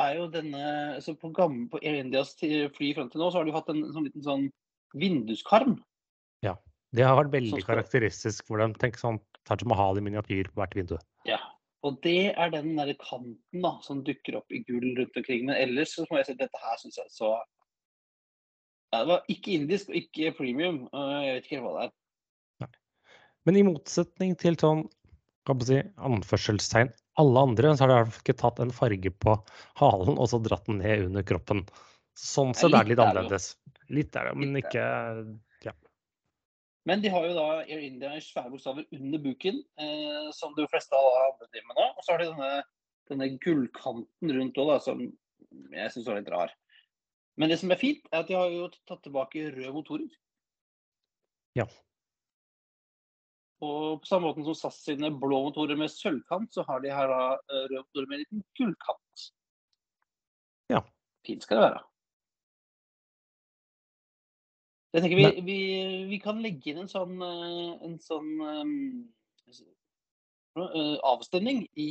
er 0.00 0.16
jo 0.16 0.26
denne 0.32 0.64
så 1.04 1.14
På, 1.18 1.30
gamle, 1.36 1.68
på 1.70 1.80
Air 1.82 2.00
Indias 2.04 2.34
fly 2.38 2.92
frem 2.96 3.10
til 3.10 3.20
nå, 3.20 3.30
så 3.30 3.40
har 3.40 3.48
de 3.48 3.54
hatt 3.54 3.70
en 3.72 3.82
sånn 3.92 4.06
liten 4.08 4.24
sånn 4.24 4.46
vinduskarm. 4.96 5.78
Det 6.96 7.06
har 7.06 7.16
vært 7.20 7.34
veldig 7.34 7.62
karakteristisk 7.66 8.48
for 8.50 8.62
dem. 8.62 8.74
Tenk 8.80 8.98
sånn 8.98 9.20
Taj 9.48 9.62
Mahal 9.70 10.00
i 10.00 10.04
miniatyr 10.04 10.50
på 10.50 10.62
hvert 10.62 10.76
vindu. 10.78 10.96
Ja. 11.28 11.38
Og 11.86 11.96
det 12.04 12.34
er 12.36 12.50
den 12.52 12.74
der 12.76 12.90
kanten 13.00 13.62
da, 13.64 13.76
som 13.84 14.02
dukker 14.04 14.36
opp 14.42 14.52
i 14.52 14.60
gull 14.66 14.90
rundt 14.98 15.16
omkring. 15.16 15.46
Men 15.48 15.56
ellers 15.56 15.94
så 15.96 16.04
må 16.10 16.18
jeg 16.18 16.28
si 16.28 16.36
at 16.36 16.42
dette 16.42 16.60
her 16.60 16.80
syns 16.82 17.00
jeg 17.00 17.14
så 17.14 17.30
ja, 18.90 18.98
Det 18.98 19.06
var 19.08 19.32
ikke 19.32 19.54
indisk 19.54 19.92
og 19.92 20.00
ikke 20.02 20.34
premium. 20.36 20.82
Jeg 20.92 21.36
vet 21.36 21.46
ikke 21.46 21.56
helt 21.56 21.68
hva 21.68 21.74
det 21.78 21.86
er. 21.86 21.96
Men 23.48 23.56
i 23.56 23.64
motsetning 23.64 24.34
til 24.36 24.58
sånn 24.60 24.84
kan 25.48 25.62
si, 25.64 25.78
anførselstegn 26.04 26.90
alle 27.20 27.44
andre, 27.48 27.72
så 27.76 27.86
har 27.86 28.04
de 28.04 28.20
ikke 28.20 28.36
tatt 28.38 28.60
en 28.62 28.72
farge 28.74 29.12
på 29.22 29.36
halen 29.80 30.18
og 30.18 30.28
så 30.30 30.40
dratt 30.42 30.68
den 30.68 30.80
ned 30.82 31.06
under 31.08 31.24
kroppen. 31.26 31.64
Sånn 32.18 32.52
sett 32.56 32.74
er 32.74 32.84
det 32.84 32.94
litt 32.94 33.02
annerledes. 33.02 33.54
Litt 33.92 34.16
er 34.16 34.30
det, 34.30 34.36
men 34.40 34.60
ikke. 34.60 34.84
Men 36.90 37.02
de 37.04 37.10
har 37.14 37.22
jo 37.22 37.34
da 37.36 37.60
Air 37.60 37.84
India 37.86 38.16
i 38.18 38.22
svære 38.24 38.50
bokstaver 38.50 38.86
under 38.96 39.20
buken, 39.22 39.60
eh, 39.78 40.30
som 40.34 40.56
de 40.56 40.64
fleste 40.72 40.96
av 40.98 41.04
andre 41.20 41.46
driver 41.46 41.68
med 41.68 41.76
nå. 41.78 41.84
Og 41.94 42.02
så 42.02 42.10
har 42.10 42.18
de 42.18 42.30
denne, 42.32 42.48
denne 43.12 43.28
gullkanten 43.44 44.32
rundt 44.34 44.58
òg, 44.58 44.72
som 44.82 45.04
jeg 45.70 45.92
syns 45.94 46.08
var 46.10 46.18
litt 46.18 46.32
rar. 46.34 46.54
Men 47.38 47.52
det 47.52 47.60
som 47.60 47.70
er 47.70 47.78
fint, 47.78 48.02
er 48.10 48.24
at 48.24 48.26
de 48.26 48.34
har 48.34 48.50
jo 48.50 48.66
tatt 48.90 49.04
tilbake 49.06 49.44
røde 49.54 49.70
motorer. 49.76 50.18
Ja. 51.60 51.68
Og 53.62 54.02
på 54.02 54.10
samme 54.10 54.26
måte 54.26 54.42
som 54.48 54.58
SAS 54.58 54.80
sine 54.88 55.12
blå 55.14 55.44
motorer 55.46 55.78
med 55.78 55.94
sølvkant, 55.94 56.50
så 56.50 56.66
har 56.66 56.82
de 56.82 56.90
her 56.90 57.12
da 57.12 57.20
eh, 57.36 57.68
røde 57.68 57.84
motorer 57.84 58.10
med 58.10 58.18
en 58.18 58.24
liten 58.24 58.42
gullkant. 58.58 59.28
Ja. 60.74 60.82
Fint 61.28 61.46
skal 61.46 61.60
det 61.60 61.68
være. 61.68 61.86
Jeg 64.90 65.04
tenker 65.04 65.20
vi, 65.20 65.42
vi, 65.46 65.58
vi, 66.10 66.18
kan 66.22 66.40
legge 66.42 66.72
inn 66.72 66.80
en 66.82 66.90
sånn, 66.90 67.20
eh, 67.22 67.74
en 67.86 67.96
sånn 68.02 68.30
um, 68.42 68.72
avstemning 71.06 71.62
i, 71.78 71.90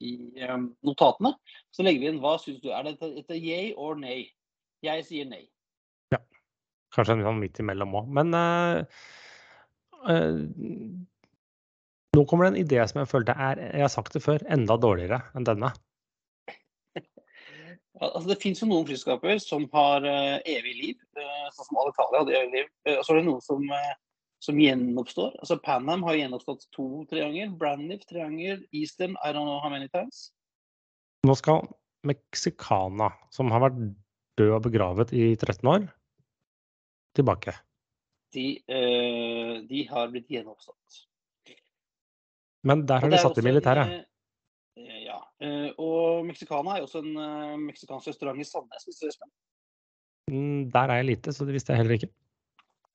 i 0.00 0.12
um, 0.48 0.70
notatene. 0.86 1.34
Så 1.76 1.84
legger 1.84 2.00
vi 2.00 2.08
inn 2.14 2.22
hva 2.24 2.38
syns 2.40 2.62
du. 2.64 2.70
Er 2.72 2.88
dette, 2.88 3.12
dette 3.18 3.36
yay 3.36 3.74
or 3.76 4.00
nei? 4.00 4.22
Jeg 4.86 5.04
sier 5.10 5.28
nei. 5.28 5.44
Ja. 6.14 6.22
Kanskje 6.96 7.18
en 7.18 7.26
sånn 7.28 7.42
midt 7.42 7.60
imellom 7.60 7.92
òg. 8.00 8.08
Men 8.16 8.32
uh, 8.32 8.80
uh, 10.08 10.40
nå 12.16 12.24
kommer 12.26 12.48
det 12.48 12.54
en 12.54 12.62
idé 12.64 12.80
som 12.88 13.02
jeg 13.02 13.12
følte 13.12 13.36
er, 13.36 13.60
jeg 13.76 13.84
har 13.84 13.92
sagt 13.92 14.16
det 14.16 14.24
før, 14.24 14.42
enda 14.48 14.80
dårligere 14.80 15.20
enn 15.36 15.46
denne. 15.46 15.74
Altså, 18.00 18.30
det 18.30 18.38
finnes 18.40 18.62
jo 18.62 18.68
noen 18.70 18.86
flyselskaper 18.88 19.40
som 19.44 19.66
har 19.74 20.04
uh, 20.08 20.36
evig 20.48 20.72
liv, 20.78 21.00
uh, 21.18 21.48
sånn 21.52 21.66
som 21.68 21.80
Alitalia 21.82 22.22
hadde 22.22 22.36
evig 22.38 22.54
liv. 22.54 22.70
Uh, 22.88 22.94
og 22.94 23.02
så 23.04 23.12
er 23.12 23.18
det 23.18 23.26
noen 23.26 23.44
som, 23.44 23.66
som 24.40 24.60
gjenoppstår. 24.62 25.34
Altså 25.42 25.58
Panam 25.60 26.06
har 26.08 26.16
gjenoppstått 26.16 26.64
to-tre 26.76 27.26
ganger. 27.26 27.52
Brandif 27.60 28.06
tre 28.08 28.24
ganger. 28.24 28.62
Eastern 28.72 29.18
I 29.20 29.34
don't 29.36 29.44
know 29.44 29.60
how 29.60 29.72
many 29.72 29.90
times. 29.92 30.30
Nå 31.28 31.36
skal 31.36 31.68
Mexicana, 32.08 33.10
som 33.28 33.52
har 33.52 33.66
vært 33.66 33.82
død 34.40 34.54
og 34.56 34.62
begravet 34.70 35.12
i 35.12 35.34
13 35.36 35.68
år, 35.68 35.84
tilbake. 37.18 37.52
De, 38.32 38.46
de 39.68 39.82
har 39.90 40.08
blitt 40.08 40.30
gjenoppstått. 40.32 41.02
Men 42.64 42.86
der 42.88 43.04
har 43.04 43.12
de 43.12 43.20
satt 43.20 43.36
i 43.42 43.44
militæret. 43.44 43.92
Ja. 45.04 45.18
Eh, 45.40 45.70
og 45.80 46.26
Mexicana 46.28 46.74
er 46.74 46.82
jo 46.82 46.88
også 46.88 47.00
en 47.00 47.14
uh, 47.16 47.60
meksikansk 47.62 48.10
restaurant 48.10 48.40
i 48.42 48.44
Sandnes, 48.44 48.84
hvis 48.84 48.98
du 49.00 49.06
er 49.08 49.14
det. 49.14 49.30
Mm, 50.30 50.66
der 50.74 50.92
er 50.92 51.00
jeg 51.00 51.08
lite, 51.14 51.32
så 51.32 51.46
det 51.48 51.56
visste 51.56 51.72
jeg 51.72 51.80
heller 51.80 51.96
ikke. 51.96 52.10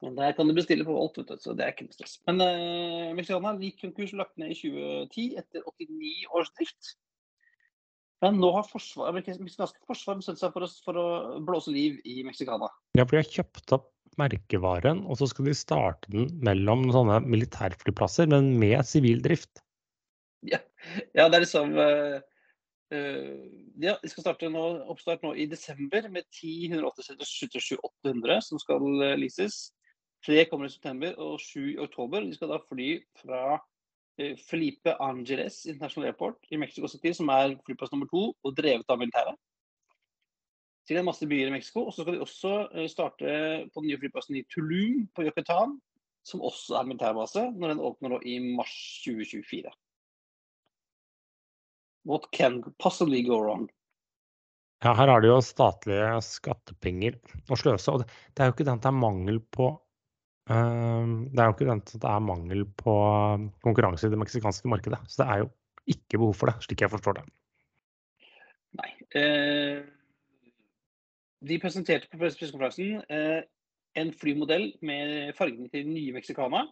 Men 0.03 0.17
Der 0.19 0.35
kan 0.37 0.47
du 0.47 0.53
bestille 0.53 0.85
på 0.85 0.93
alt, 1.01 1.17
vet 1.17 1.31
du, 1.31 1.39
så 1.41 1.55
det 1.57 1.65
er 1.65 1.73
ikke 1.73 1.87
noe 1.87 1.95
stress. 1.95 2.19
Men 2.29 2.43
uh, 2.43 3.15
Mexicana 3.17 3.55
gikk 3.57 3.81
konkurs 3.87 4.13
lagt 4.13 4.37
ned 4.37 4.53
i 4.53 4.59
2010 4.59 5.25
etter 5.41 5.65
89 5.65 6.13
års 6.37 6.53
drift. 6.59 6.93
Men 8.23 8.37
nå 8.39 8.51
har 8.55 8.67
forsvar, 8.69 9.15
meksikanske 9.17 9.81
forsvar 9.89 10.21
bestemt 10.21 10.39
seg 10.39 10.53
for 10.53 10.65
å, 10.65 10.69
for 10.85 10.99
å, 11.01 11.07
blåse 11.45 11.73
liv 11.73 11.97
i 12.07 12.21
Mexicana. 12.27 12.69
Ja, 12.95 13.03
for 13.03 13.17
de 13.17 13.23
har 13.23 13.33
kjøpt 13.39 13.73
opp 13.75 13.89
merkevaren, 14.21 15.01
og 15.09 15.17
så 15.19 15.27
skal 15.27 15.49
de 15.49 15.57
starte 15.57 16.13
den 16.13 16.29
mellom 16.45 16.85
sånne 16.93 17.19
militærflyplasser, 17.25 18.29
men 18.31 18.53
med 18.61 18.85
sivil 18.87 19.19
drift. 19.25 19.65
Ja, 20.45 20.61
ja 21.17 21.25
det 21.27 21.39
er 21.39 21.43
liksom 21.43 21.73
uh, 21.75 22.21
Ja, 23.81 23.95
vi 24.01 24.09
skal 24.11 24.23
starte 24.23 24.49
nå, 24.51 24.63
oppstart 24.91 25.23
nå 25.25 25.33
i 25.35 25.47
desember 25.51 26.07
med 26.11 26.27
10 26.31 26.75
187-800 26.77 28.41
som 28.45 28.61
skal 28.61 28.85
uh, 29.01 29.13
leases. 29.19 29.69
Tre 30.25 30.45
kommer 30.49 30.69
i 30.69 30.73
september 30.73 31.17
og 31.21 31.39
sju 31.43 31.73
i 31.73 31.79
oktober. 31.81 32.25
De 32.25 32.35
skal 32.35 32.53
da 32.53 32.61
fly 32.65 32.89
fra 33.19 33.57
Felipe 34.47 34.93
Angeles 35.03 35.65
International 35.67 36.07
Airport 36.07 36.47
i 36.49 36.57
Mexico 36.57 36.87
City, 36.87 37.11
som 37.13 37.27
er 37.29 37.57
flyplass 37.67 37.91
nummer 37.91 38.07
to 38.07 38.29
og 38.31 38.55
drevet 38.57 38.87
av 38.89 39.01
militæret. 39.01 39.35
Til 40.87 41.01
en 41.01 41.07
masse 41.09 41.27
byer 41.27 41.49
i 41.49 41.53
Mexico. 41.53 41.83
Og 41.85 41.93
så 41.93 42.05
skal 42.05 42.15
de 42.15 42.23
også 42.23 42.53
starte 42.89 43.35
på 43.73 43.83
den 43.83 43.89
nye 43.91 43.99
flyplassen 43.99 44.39
i 44.39 44.45
Tulum 44.49 45.03
på 45.13 45.27
Yucatan, 45.27 45.75
som 46.25 46.41
også 46.41 46.79
er 46.79 46.87
militærbase, 46.89 47.43
når 47.53 47.73
den 47.73 47.83
åpner 47.85 48.15
nå 48.15 48.21
i 48.25 48.39
mars 48.57 48.75
2024. 49.05 49.73
What 52.05 52.29
can 52.31 52.61
possibly 52.77 53.23
go 53.25 53.39
wrong? 53.41 53.69
Ja, 54.83 54.93
her 54.93 55.09
har 55.09 55.23
de 55.23 55.31
jo 55.31 55.39
statlige 55.41 56.19
skattepenger 56.21 57.17
å 57.49 57.57
sløse. 57.57 57.93
Og 57.93 58.03
det 58.05 58.43
er 58.43 58.51
jo 58.51 58.55
ikke 58.55 58.67
den 58.67 58.77
at 58.77 58.83
det 58.83 58.91
er 58.91 58.99
mangel 58.99 59.39
på 59.55 59.71
uh, 59.71 61.05
Det 61.31 61.41
er 61.41 61.49
jo 61.49 61.55
ikke 61.55 61.69
den 61.71 61.81
at 61.81 61.95
det 61.95 62.11
er 62.11 62.27
mangel 62.27 62.67
på 62.77 62.95
konkurranse 63.65 64.05
i 64.05 64.13
det 64.13 64.21
meksikanske 64.21 64.69
markedet. 64.69 65.01
Så 65.09 65.23
det 65.23 65.29
er 65.31 65.43
jo 65.43 65.49
ikke 65.95 66.19
behov 66.19 66.37
for 66.37 66.51
det, 66.51 66.59
slik 66.65 66.85
jeg 66.85 66.93
forstår 66.93 67.19
det. 67.19 67.25
Nei. 68.75 68.91
Uh, 69.15 69.81
de 71.45 71.61
presenterte 71.61 72.09
på 72.11 72.19
pressekonferansen 72.21 73.01
uh, 73.09 73.41
en 73.95 74.11
flymodell 74.13 74.73
med 74.85 75.31
fargene 75.37 75.71
til 75.71 75.87
nye 75.87 76.13
Mexicana. 76.13 76.65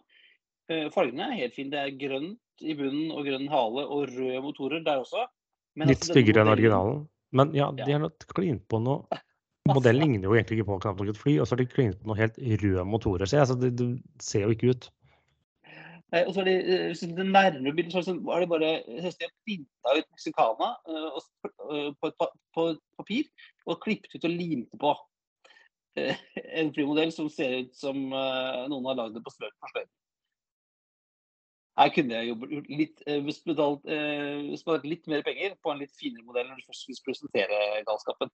Eh, 0.72 0.86
fargene 0.94 1.28
er 1.28 1.40
helt 1.42 1.56
fine. 1.56 1.72
Det 1.74 1.80
er 1.80 1.96
grønt 2.00 2.64
i 2.64 2.76
bunnen 2.78 3.12
og 3.12 3.26
grønn 3.26 3.50
hale 3.52 3.84
og 3.84 4.08
røde 4.12 4.40
motorer 4.44 4.84
der 4.84 5.02
også. 5.02 5.26
Men 5.74 5.90
Litt 5.90 6.00
altså, 6.00 6.14
styggere 6.14 6.44
enn 6.44 6.52
originalen. 6.54 7.04
Men 7.34 7.54
ja, 7.56 7.70
de 7.74 7.86
har 7.90 8.10
klint 8.30 8.62
på 8.70 8.78
noe 8.82 9.06
Modellen 9.64 10.02
ligner 10.04 10.28
jo 10.28 10.34
egentlig 10.36 10.58
ikke 10.58 10.68
på 10.68 10.76
knapt 10.82 10.98
nok 11.00 11.10
et 11.14 11.16
fly, 11.18 11.38
og 11.40 11.46
så 11.48 11.54
har 11.54 11.62
de 11.62 11.72
klint 11.72 11.96
på 11.96 12.10
noe 12.10 12.18
helt 12.18 12.36
røde 12.60 12.82
motorer. 12.84 13.24
Så 13.24 13.38
altså, 13.40 13.56
det, 13.56 13.70
det, 13.78 13.86
ser 14.20 14.44
jo 14.44 14.52
ikke 14.52 14.74
ut. 14.74 14.90
Nei, 16.12 16.20
og 16.20 16.34
så 16.36 16.42
er 16.42 16.50
det, 16.50 16.56
eh, 16.68 16.90
er 16.92 17.30
nærmere 17.30 17.72
bildet, 17.72 17.94
så 17.96 18.12
er 18.12 18.44
det 18.44 18.50
bare 18.50 18.74
de 18.84 19.30
printa 19.46 19.94
ut 19.96 20.10
Mexicana 20.12 20.68
uh, 20.84 21.94
på 21.96 22.10
et 22.10 22.28
på 22.54 22.66
papir 23.00 23.48
og 23.64 23.80
klippet 23.82 24.12
ut 24.18 24.28
og 24.28 24.36
limte 24.36 24.80
på. 24.84 24.92
Uh, 25.96 26.12
en 26.60 26.70
flymodell 26.76 27.16
som 27.16 27.32
ser 27.32 27.64
ut 27.64 27.72
som 27.74 28.04
uh, 28.12 28.68
noen 28.68 28.92
har 28.92 29.00
lagd 29.00 29.16
det 29.16 29.24
på 29.24 29.32
sløyt 29.32 29.56
for 29.64 29.72
sløyd. 29.72 29.88
Her 31.74 31.90
kunne 31.90 32.14
jeg 32.14 32.28
jobbet 32.30 32.68
litt, 32.70 33.00
hvis, 33.26 33.40
betalt, 33.42 33.86
eh, 33.90 34.52
spart 34.60 34.84
litt 34.86 35.08
mer 35.10 35.24
penger 35.26 35.56
på 35.58 35.72
en 35.72 35.80
litt 35.82 35.94
finere 35.98 36.22
modell 36.22 36.46
når 36.46 36.60
du 36.60 36.68
først 36.68 36.86
skulle 36.86 37.06
presentere 37.08 37.60
galskapen. 37.88 38.30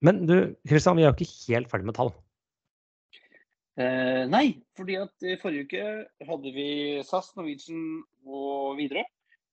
Men 0.00 0.22
du, 0.28 0.36
Kristian, 0.68 0.96
vi 0.96 1.04
er 1.04 1.10
jo 1.10 1.16
ikke 1.18 1.32
helt 1.50 1.70
ferdig 1.72 1.90
med 1.90 1.98
tall. 1.98 2.12
Eh, 3.80 4.22
nei, 4.28 4.60
fordi 4.76 4.96
at 5.00 5.26
i 5.26 5.36
forrige 5.40 5.66
uke 5.66 6.28
hadde 6.28 6.52
vi 6.54 6.68
SAS, 7.06 7.32
Norwegian 7.36 8.00
og 8.26 8.78
videre. 8.80 9.04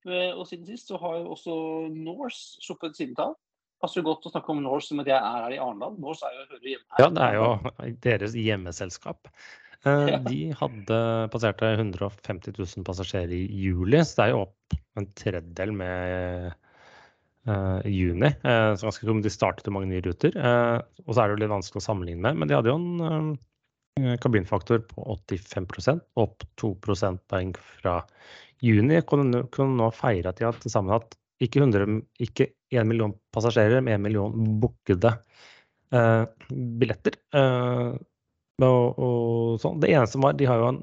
Eh, 0.08 0.32
og 0.34 0.48
siden 0.48 0.68
sist 0.70 0.92
så 0.92 1.00
har 1.02 1.20
jo 1.20 1.34
også 1.36 1.58
Norse 1.94 2.64
sluppet 2.64 2.98
sine 3.00 3.18
tall. 3.18 3.36
Passer 3.82 4.06
godt 4.06 4.26
å 4.26 4.32
snakke 4.32 4.54
om 4.54 4.64
Norse 4.66 4.90
som 4.90 5.04
at 5.04 5.10
jeg 5.12 5.18
er 5.18 5.44
her 5.44 5.54
i 5.54 5.60
Arendal. 5.62 5.98
Norse 6.02 6.26
er 6.26 6.34
jo 6.34 6.48
hører 6.54 6.70
hjemme 6.72 6.96
her. 6.96 7.04
Ja, 7.04 7.10
det 7.14 7.26
er 7.28 7.36
jo 7.38 7.96
deres 8.08 8.38
hjemmeselskap. 8.38 9.30
Eh, 9.86 10.14
de 10.26 10.38
hadde 10.58 11.00
passerte 11.34 11.70
150 11.78 12.56
000 12.58 12.86
passasjerer 12.88 13.34
i 13.36 13.44
juli, 13.68 14.00
så 14.02 14.18
det 14.18 14.26
er 14.26 14.34
jo 14.34 14.46
opp 14.48 14.78
en 14.98 15.10
tredjedel 15.18 15.74
med 15.78 16.48
uh, 17.50 17.84
juni. 17.86 18.32
Uh, 18.42 18.74
så 18.74 18.88
ganske 18.88 19.18
De 19.28 19.34
startet 19.34 19.70
jo 19.70 19.76
mange 19.76 19.92
nye 19.92 20.02
ruter. 20.06 20.34
Uh, 20.34 20.82
og 21.06 21.14
så 21.14 21.22
er 21.22 21.30
det 21.30 21.38
jo 21.38 21.44
litt 21.44 21.54
vanskelig 21.54 21.84
å 21.84 21.88
sammenligne 21.88 22.24
med, 22.26 22.40
men 22.42 22.50
de 22.50 22.58
hadde 22.58 22.74
jo 22.74 22.80
en 22.80 23.36
kabinfaktor 24.22 24.84
på 24.86 25.04
85% 25.26 26.04
opp 26.22 26.44
2 26.62 26.68
prosentpoeng 26.86 27.56
fra 27.58 27.96
juni. 28.62 29.00
Kunne, 29.10 29.48
kunne 29.54 29.78
nå 29.80 29.88
feire 29.96 30.30
at 30.30 30.38
de 30.38 30.46
har 30.46 30.60
til 30.62 30.70
sammen 30.70 30.94
hatt 30.94 31.18
ikke, 31.42 31.64
100, 31.64 32.04
ikke 32.22 32.52
1 32.74 32.86
million 32.90 33.16
passasjerer, 33.34 33.82
men 33.82 33.98
1 33.98 34.04
million 34.06 34.54
bookede 34.62 35.16
billetter. 35.90 37.18
Og, 38.66 38.98
og 38.98 39.60
sånn. 39.62 39.82
Det 39.84 39.92
eneste 39.94 40.22
var 40.24 40.38
De 40.38 40.48
har 40.50 40.62
jo 40.62 40.70
en 40.72 40.80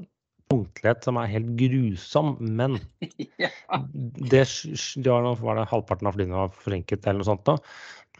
punktlighet 0.52 1.06
som 1.06 1.18
er 1.18 1.32
helt 1.32 1.54
grusom, 1.58 2.36
men 2.38 2.76
ja. 3.42 3.50
det, 3.90 4.44
det 4.44 5.10
var 5.10 5.58
det 5.58 5.68
halvparten 5.70 6.10
av 6.10 6.18
flyene 6.18 6.38
var 6.38 6.54
forsinket 6.54 7.06
eller 7.06 7.22
noe 7.22 7.30
sånt. 7.32 7.44
Da. 7.48 7.56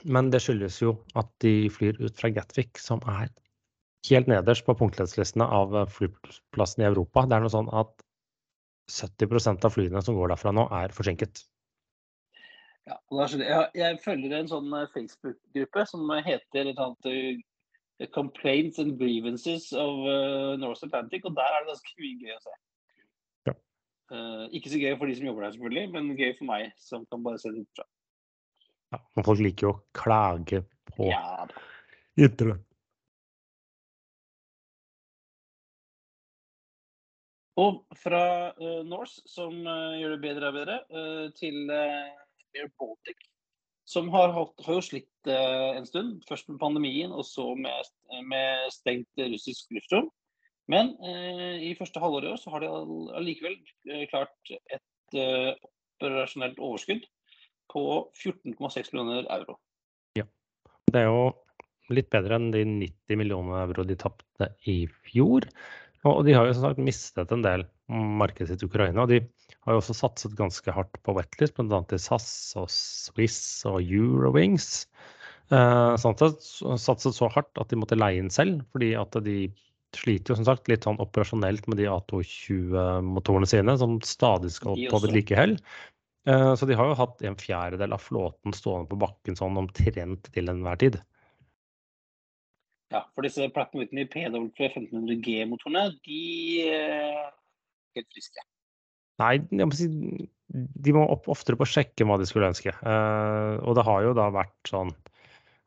Men 0.05 0.31
det 0.33 0.43
skyldes 0.45 0.81
jo 0.83 0.97
at 1.21 1.31
de 1.45 1.71
flyr 1.73 2.01
ut 2.01 2.17
fra 2.19 2.33
Gatwick, 2.35 2.81
som 2.81 3.05
er 3.09 3.31
helt 4.11 4.29
nederst 4.29 4.67
på 4.67 4.77
punktlighetslistene 4.77 5.47
av 5.47 5.77
flyplassene 5.93 6.85
i 6.85 6.90
Europa. 6.90 7.25
Det 7.29 7.38
er 7.38 7.45
noe 7.45 7.53
sånn 7.55 7.71
at 7.73 7.95
70% 8.93 9.64
av 9.64 9.73
flyene 9.73 10.03
som 10.05 10.17
går 10.19 10.35
derfra 10.35 10.53
nå, 10.53 10.67
er 10.77 10.93
forsinket. 10.93 11.47
Ja, 12.85 12.99
jeg, 13.09 13.69
jeg, 13.79 13.99
følger 14.05 14.35
en 14.37 14.51
sånn 14.51 14.69
eh, 14.77 14.90
Facebook-gruppe 14.93 15.87
som 15.88 16.11
heter 16.27 16.69
et 16.69 16.81
annet, 16.85 17.07
uh, 18.01 18.07
'Complaints 18.07 18.79
and 18.79 18.99
Grievances 18.99 19.73
of 19.73 20.05
uh, 20.05 20.57
North 20.61 20.85
Atlantic', 20.87 21.25
og 21.25 21.37
der 21.37 21.51
er 21.51 21.65
det 21.65 21.73
ganske 21.73 21.97
mye 22.01 22.21
gøy 22.21 22.37
å 22.37 22.43
se. 22.45 22.55
Ja. 23.49 23.57
Uh, 24.13 24.45
ikke 24.53 24.73
så 24.73 24.83
gøy 24.83 24.97
for 24.99 25.11
de 25.11 25.17
som 25.19 25.27
jobber 25.31 25.47
der, 25.47 25.57
selvfølgelig, 25.57 25.91
men 25.95 26.15
gøy 26.19 26.33
for 26.39 26.51
meg, 26.51 26.71
som 26.79 27.07
kan 27.11 27.25
bare 27.27 27.41
se 27.43 27.53
det 27.53 27.65
utenfra. 27.65 27.89
Ja, 28.95 29.03
men 29.17 29.27
folk 29.27 29.43
liker 29.43 29.67
jo 29.69 29.75
å 29.75 29.83
klage 29.97 30.63
på 30.93 31.11
ja, 31.11 31.49
internett. 32.21 32.63
Og 37.63 37.85
fra 38.03 38.51
uh, 38.59 38.81
Norse, 38.87 39.23
som 39.31 39.55
uh, 39.63 39.95
gjør 39.95 40.17
det 40.17 40.23
bedre 40.25 40.51
og 40.51 40.57
bedre, 40.59 40.81
uh, 40.91 41.29
til 41.39 41.71
Air 41.71 42.71
Baltic, 42.79 43.29
som 43.88 44.09
har, 44.14 44.33
hatt, 44.33 44.61
har 44.66 44.79
jo 44.79 44.85
slitt 44.85 45.29
en 45.29 45.87
stund. 45.88 46.23
Først 46.29 46.49
med 46.49 46.61
pandemien, 46.61 47.12
og 47.12 47.27
så 47.29 47.51
med, 47.57 47.90
med 48.29 48.70
stengt 48.73 49.20
russisk 49.20 49.73
luftrom. 49.77 50.11
Men 50.73 50.94
i 51.61 51.75
første 51.77 52.01
halvår 52.01 52.25
i 52.25 52.31
år 52.33 52.38
så 52.40 52.55
har 52.55 52.64
de 52.64 52.70
allikevel 53.18 53.59
klart 54.09 54.53
et 54.73 55.18
operasjonelt 56.01 56.57
overskudd 56.57 57.05
på 57.73 57.85
14,6 58.16 58.92
millioner 58.92 59.29
euro. 59.37 59.59
Ja. 60.16 60.25
Det 60.88 61.03
er 61.03 61.11
jo 61.11 61.33
litt 61.92 62.11
bedre 62.12 62.38
enn 62.38 62.51
de 62.55 62.64
90 62.64 63.20
millioner 63.20 63.64
euro 63.66 63.85
de 63.88 63.97
tapte 64.01 64.51
i 64.70 64.85
fjor. 65.05 65.47
Og 66.05 66.25
de 66.27 66.35
har 66.37 66.49
jo 66.49 66.55
som 66.57 66.67
sagt 66.67 66.83
mistet 66.85 67.33
en 67.33 67.45
del 67.45 67.64
markedet 67.88 68.51
sitt 68.53 68.64
i 68.64 68.69
Ukraina. 68.69 69.05
og 69.05 69.12
De 69.12 69.21
har 69.64 69.75
jo 69.75 69.81
også 69.81 69.97
satset 69.97 70.37
ganske 70.37 70.75
hardt 70.77 70.99
på 71.05 71.14
Wetlist, 71.17 71.57
bl.a. 71.57 71.81
i 71.81 72.01
SAS 72.01 72.29
og 72.61 72.69
Swiss 72.73 73.64
og 73.69 73.81
Eurowings. 73.81 74.85
Eh, 75.53 75.95
at 75.97 76.25
satset 76.81 77.17
så 77.17 77.29
hardt 77.33 77.61
at 77.61 77.73
de 77.73 77.81
måtte 77.81 77.99
leie 77.99 78.21
inn 78.21 78.33
selv, 78.33 78.62
fordi 78.73 78.93
at 79.01 79.17
de 79.25 79.49
sliter 79.95 80.33
jo 80.33 80.38
som 80.40 80.49
sagt 80.49 80.69
litt 80.69 80.87
sånn 80.87 81.01
operasjonelt 81.03 81.69
med 81.71 81.79
de 81.81 81.88
A220-motorene 81.93 83.49
sine, 83.49 83.77
som 83.79 83.99
stadig 84.05 84.53
skal 84.57 84.81
på 84.90 85.03
vedlikehold. 85.05 85.61
Eh, 86.29 86.53
så 86.59 86.69
de 86.69 86.77
har 86.77 86.90
jo 86.90 86.99
hatt 86.99 87.25
en 87.25 87.37
fjerdedel 87.38 87.95
av 87.97 88.03
flåten 88.03 88.57
stående 88.57 88.90
på 88.90 89.01
bakken 89.05 89.38
sånn 89.38 89.61
omtrent 89.61 90.31
til 90.35 90.53
enhver 90.53 90.81
tid. 90.81 91.01
Ja, 92.92 93.05
for 93.14 93.27
disse 93.27 93.49
Platten 93.55 93.83
i 93.85 94.05
PW 94.07 94.51
1500G-motorene, 94.53 95.87
de 96.05 96.20
er 96.68 97.33
helt 97.97 98.11
friske. 98.12 98.44
Nei, 99.23 99.38
jeg 99.49 99.70
må 99.70 99.77
si 99.79 99.88
de 100.55 100.92
må 100.94 101.05
opp 101.11 101.27
oftere 101.33 101.59
på 101.59 101.64
å 101.66 101.70
sjekke 101.70 102.07
hva 102.07 102.18
de 102.20 102.29
skulle 102.29 102.51
ønske. 102.53 102.75
Uh, 102.85 103.59
og 103.64 103.79
det 103.79 103.85
har 103.87 104.05
jo 104.05 104.14
da 104.16 104.29
vært 104.35 104.70
sånn 104.70 104.92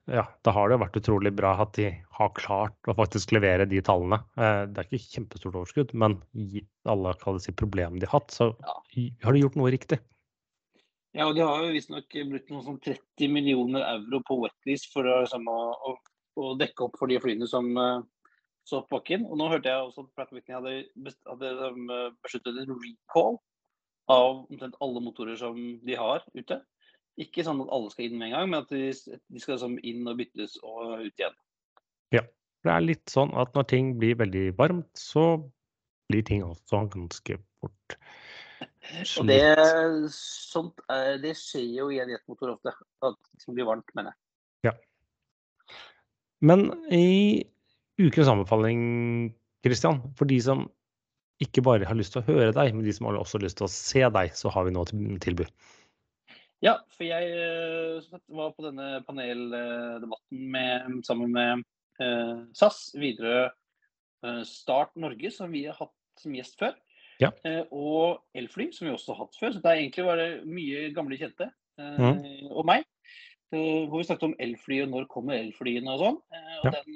Ja, 0.07 0.23
da 0.45 0.53
har 0.55 0.69
det 0.69 0.77
jo 0.77 0.83
vært 0.85 0.99
utrolig 1.01 1.33
bra 1.35 1.55
at 1.59 1.73
de 1.75 1.89
har 2.19 2.29
klart 2.37 2.87
å 2.87 2.95
faktisk 2.95 3.33
levere 3.35 3.65
de 3.67 3.81
tallene. 3.83 4.21
Uh, 4.39 4.63
det 4.69 4.83
er 4.83 4.87
ikke 4.87 5.17
kjempestort 5.17 5.57
overskudd, 5.57 5.95
men 5.97 6.19
gitt 6.31 6.69
alle 6.87 7.15
si, 7.43 7.55
problemene 7.57 7.99
de 7.99 8.07
har 8.07 8.21
hatt, 8.21 8.31
så 8.31 8.53
ja. 8.53 8.77
har 9.25 9.35
de 9.35 9.41
gjort 9.43 9.57
noe 9.59 9.73
riktig. 9.73 9.99
Ja, 11.17 11.25
og 11.25 11.35
de 11.35 11.41
har 11.41 11.65
jo 11.65 11.73
visstnok 11.73 12.13
brukt 12.29 12.53
noe 12.53 12.63
sånn 12.63 12.79
30 12.85 13.31
millioner 13.33 13.83
euro 13.95 14.21
på 14.27 14.37
wetlease 14.43 14.87
for 14.93 15.07
å, 15.09 15.19
liksom, 15.25 15.47
å, 15.49 15.59
å, 15.89 15.95
dekke 16.59 16.87
opp 16.87 16.97
for 16.99 17.11
de 17.11 17.19
flyene 17.23 17.47
som 17.49 17.69
uh, 17.77 18.05
så 18.67 18.81
på 18.83 18.97
bakken. 18.97 19.25
Og 19.27 19.39
nå 19.39 19.49
hørte 19.51 19.71
jeg 19.71 19.83
også 19.83 20.05
at 20.05 20.13
Pratt 20.17 20.33
Whitney 20.35 20.57
hadde, 20.57 21.13
hadde 21.29 21.51
um, 21.73 21.91
besluttet 22.25 22.61
en 22.63 22.73
recall 22.83 23.37
av 24.11 24.43
omtrent 24.47 24.77
alle 24.83 25.03
motorer 25.03 25.39
som 25.39 25.57
de 25.83 25.99
har 25.99 26.23
ute. 26.35 26.61
Ikke 27.19 27.43
sånn 27.43 27.63
at 27.63 27.71
alle 27.73 27.91
skal 27.91 28.07
inn 28.07 28.19
med 28.19 28.29
en 28.29 28.35
gang, 28.37 28.49
men 28.51 28.63
at 28.63 28.71
de, 28.71 28.91
de 28.93 29.41
skal 29.41 29.57
liksom 29.57 29.77
inn 29.81 30.07
og 30.07 30.19
byttes 30.19 30.57
og 30.61 31.07
ut 31.07 31.13
igjen. 31.13 31.37
Ja. 32.15 32.23
Det 32.65 32.73
er 32.73 32.83
litt 32.83 33.11
sånn 33.13 33.31
at 33.37 33.53
når 33.55 33.67
ting 33.69 33.91
blir 34.01 34.17
veldig 34.19 34.49
varmt, 34.57 34.89
så 34.97 35.37
blir 36.11 36.23
ting 36.27 36.43
også 36.43 36.81
ganske 36.91 37.37
fort 37.61 37.97
og 39.19 39.27
det, 39.27 39.41
sånt, 40.13 40.79
det 41.21 41.33
skjer 41.37 41.67
jo 41.81 41.89
i 41.93 41.99
en 42.01 42.11
jetmotor 42.11 42.55
ofte. 42.55 42.73
At 43.05 43.17
det 43.43 43.53
blir 43.53 43.67
varmt, 43.67 43.89
mener 43.97 44.13
jeg. 44.13 44.26
Men 46.45 46.69
i 46.93 47.43
ukens 47.97 48.29
anbefaling, 48.29 48.81
Christian, 49.65 50.01
for 50.17 50.29
de 50.29 50.37
som 50.43 50.67
ikke 51.43 51.61
bare 51.65 51.85
har 51.85 51.97
lyst 51.97 52.15
til 52.15 52.23
å 52.23 52.27
høre 52.29 52.53
deg, 52.55 52.73
men 52.73 52.85
de 52.85 52.93
som 52.93 53.09
har 53.09 53.17
også 53.19 53.41
lyst 53.41 53.59
til 53.59 53.67
å 53.67 53.73
se 53.73 54.01
deg, 54.01 54.33
så 54.37 54.51
har 54.53 54.65
vi 54.65 54.73
noe 54.73 55.19
tilbud. 55.21 55.49
Ja, 56.65 56.79
for 56.89 57.05
jeg 57.05 57.29
eh, 57.37 58.07
var 58.33 58.55
på 58.57 58.65
denne 58.65 59.03
paneldebatten 59.05 60.47
med, 60.55 60.95
sammen 61.05 61.35
med 61.35 61.61
eh, 62.01 62.39
SAS, 62.57 62.87
videre 62.97 63.51
eh, 64.25 64.41
Start 64.47 64.95
Norge, 64.97 65.29
som 65.33 65.53
vi 65.53 65.67
har 65.67 65.77
hatt 65.77 65.93
som 66.17 66.33
gjest 66.33 66.57
før. 66.57 66.73
Ja. 67.21 67.29
Eh, 67.45 67.61
og 67.69 68.23
elfly, 68.37 68.71
som 68.73 68.89
vi 68.89 68.95
også 68.95 69.13
har 69.13 69.27
hatt 69.27 69.37
før. 69.37 69.53
Så 69.53 69.61
det 69.61 69.69
er 69.69 69.83
egentlig 69.83 70.07
bare 70.09 70.27
mye 70.49 70.89
gamle 70.97 71.21
kjente. 71.21 71.51
Mm. 71.77 72.49
Og 72.49 72.65
meg. 72.65 72.87
Eh, 73.55 73.83
hvor 73.87 73.97
vi 74.01 74.07
snakket 74.07 74.27
om 74.27 74.39
elfly 74.43 74.77
og 74.83 74.89
når 74.91 75.03
kommer 75.11 75.33
elflyene 75.37 75.91
og 75.93 75.99
sånn. 76.03 76.17
og 76.61 76.65
ja. 76.67 76.71
den 76.75 76.91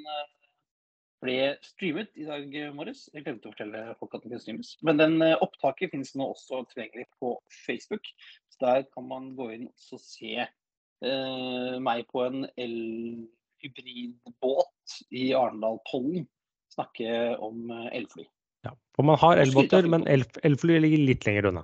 ble 1.21 1.37
streamet 1.63 2.09
i 2.17 2.25
dag 2.27 2.45
morges. 2.75 3.01
Jeg 3.13 3.23
glemte 3.27 3.47
å 3.47 3.51
fortelle 3.53 3.95
folk 3.99 4.11
at 4.17 4.23
den 4.23 4.31
kunne 4.33 4.43
streames. 4.43 4.69
Men 4.83 4.95
den 4.99 5.15
opptaket 5.31 5.91
finnes 5.93 6.15
nå 6.17 6.23
også 6.33 6.55
tilgjengelig 6.71 7.07
på 7.21 7.27
Facebook. 7.61 8.05
Så 8.51 8.57
der 8.65 8.79
kan 8.89 9.03
man 9.07 9.23
gå 9.37 9.45
inn 9.55 9.67
og 9.69 9.99
se 10.01 10.33
eh, 10.41 11.75
meg 11.79 11.99
på 12.11 12.19
en 12.25 12.39
elhybridbåt 12.55 14.87
i 15.15 15.33
Arendalpollen 15.37 16.27
snakke 16.71 17.37
om 17.43 17.71
elfly. 17.91 18.23
Ja, 18.65 18.71
for 18.95 19.07
man 19.07 19.17
har 19.19 19.39
elbåter, 19.41 19.87
men 19.89 20.05
elfly 20.07 20.77
ligger 20.83 21.05
litt 21.09 21.25
lenger 21.27 21.49
unna. 21.49 21.63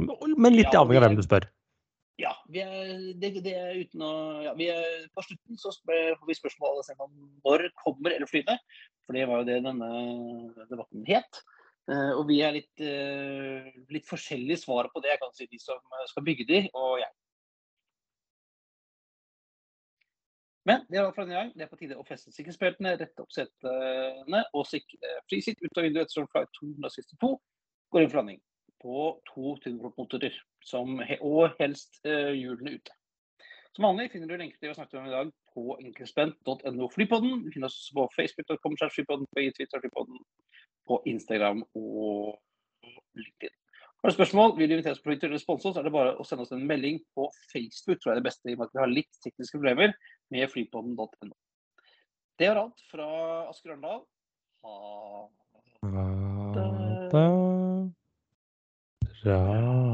Men 0.00 0.56
litt 0.56 0.72
ja, 0.72 0.80
avhengig 0.80 1.00
av 1.00 1.06
hvem 1.06 1.18
du 1.18 1.24
spør. 1.26 1.46
Ja, 2.20 2.30
vi 2.46 2.60
er, 2.62 2.90
det, 3.18 3.32
det 3.42 3.52
er 3.58 3.80
uten 3.82 4.02
å 4.06 4.12
ja, 4.44 4.52
vi 4.54 4.68
er, 4.70 5.08
På 5.16 5.24
slutten 5.26 5.58
så 5.58 5.72
får 5.82 6.28
vi 6.28 6.36
spørsmål 6.38 6.84
om 7.02 7.16
når 7.42 7.66
kommer 7.80 8.14
elflyene. 8.14 8.54
For 9.04 9.18
det 9.18 9.26
var 9.28 9.42
jo 9.42 9.48
det 9.48 9.58
denne 9.64 9.88
debatten 10.70 11.02
het. 11.08 11.42
Uh, 11.90 12.14
og 12.16 12.22
vi 12.30 12.38
er 12.40 12.54
litt, 12.54 12.80
uh, 12.80 13.66
litt 13.92 14.06
forskjellige 14.08 14.62
svar 14.62 14.88
på 14.92 15.02
det. 15.04 15.10
Jeg 15.12 15.20
kan 15.20 15.34
si 15.36 15.48
de 15.50 15.60
som 15.60 15.98
skal 16.08 16.24
bygge 16.24 16.46
de, 16.48 16.62
og 16.72 17.02
jeg. 17.02 17.10
Men 20.64 20.86
det 20.88 20.96
er 20.96 21.04
alt 21.04 21.18
for 21.18 21.28
gang. 21.28 21.50
Det 21.52 21.66
er 21.66 21.68
på 21.68 21.76
tide 21.82 21.98
å 22.00 22.06
feste 22.08 22.32
sikkerhetsbeltene, 22.32 22.94
rette 22.96 23.20
opp 23.20 23.34
setene 23.34 24.40
og 24.56 24.64
sikre 24.70 25.18
frisitt 25.28 25.60
ut 25.60 25.76
av 25.76 25.84
vinduet 25.84 26.08
etter 26.08 26.30
flight 26.32 26.56
262 26.62 27.34
går 27.92 28.06
inn 28.06 28.12
for 28.14 28.22
landing 28.22 28.40
på 28.84 29.04
to 29.28 30.18
tyngdemotorer, 30.70 31.22
og 31.24 31.56
helst 31.60 32.00
uh, 32.06 32.32
hjulene 32.34 32.78
ute. 32.78 32.96
Som 33.74 33.88
vanlig 33.88 34.12
finner 34.12 34.30
du 34.30 34.36
lenker 34.38 34.60
til 34.62 34.70
å 34.70 34.76
snakke 34.76 35.00
om 35.00 35.08
i 35.08 35.14
dag 35.14 35.30
på 35.54 35.76
enkeltspent.no 35.82 36.88
flypodden. 36.94 37.42
Du 37.42 37.50
finner 37.50 37.70
oss 37.70 37.90
på 37.94 38.06
facebook.com 38.14 38.76
flypodden, 38.78 39.26
på 39.34 39.46
Twitter 39.56 39.82
flypodden, 39.82 40.20
på 40.86 41.00
Instagram 41.10 41.64
og 41.74 42.38
LinkedIn. 43.18 43.56
Har 44.04 44.12
du 44.12 44.14
spørsmål, 44.14 44.52
vil 44.58 44.68
du 44.68 44.74
invitere 44.76 44.94
oss 44.94 45.02
på 45.02 45.10
Twitter 45.10 45.30
eller 45.32 45.40
sponse 45.40 45.72
så 45.72 45.80
er 45.80 45.88
det 45.88 45.94
bare 45.94 46.12
å 46.20 46.26
sende 46.28 46.44
oss 46.44 46.52
en 46.52 46.66
melding 46.68 47.00
på 47.16 47.26
Facebook. 47.50 47.98
tror 47.98 48.12
jeg 48.12 48.18
er 48.18 48.20
det 48.20 48.28
beste, 48.28 48.50
i 48.50 48.54
og 48.54 48.60
med 48.60 48.68
at 48.68 48.76
vi 48.76 48.82
har 48.82 48.92
litt 48.92 49.22
tekniske 49.24 49.58
problemer 49.58 49.94
med 50.34 50.50
flypodden.no. 50.52 51.34
Det 52.38 52.50
var 52.50 52.66
alt 52.66 52.84
fra 52.90 53.08
Asker 53.48 53.72
Arendal. 53.72 54.04
Ha 54.64 55.24
det 56.54 56.84
thank 59.24 59.93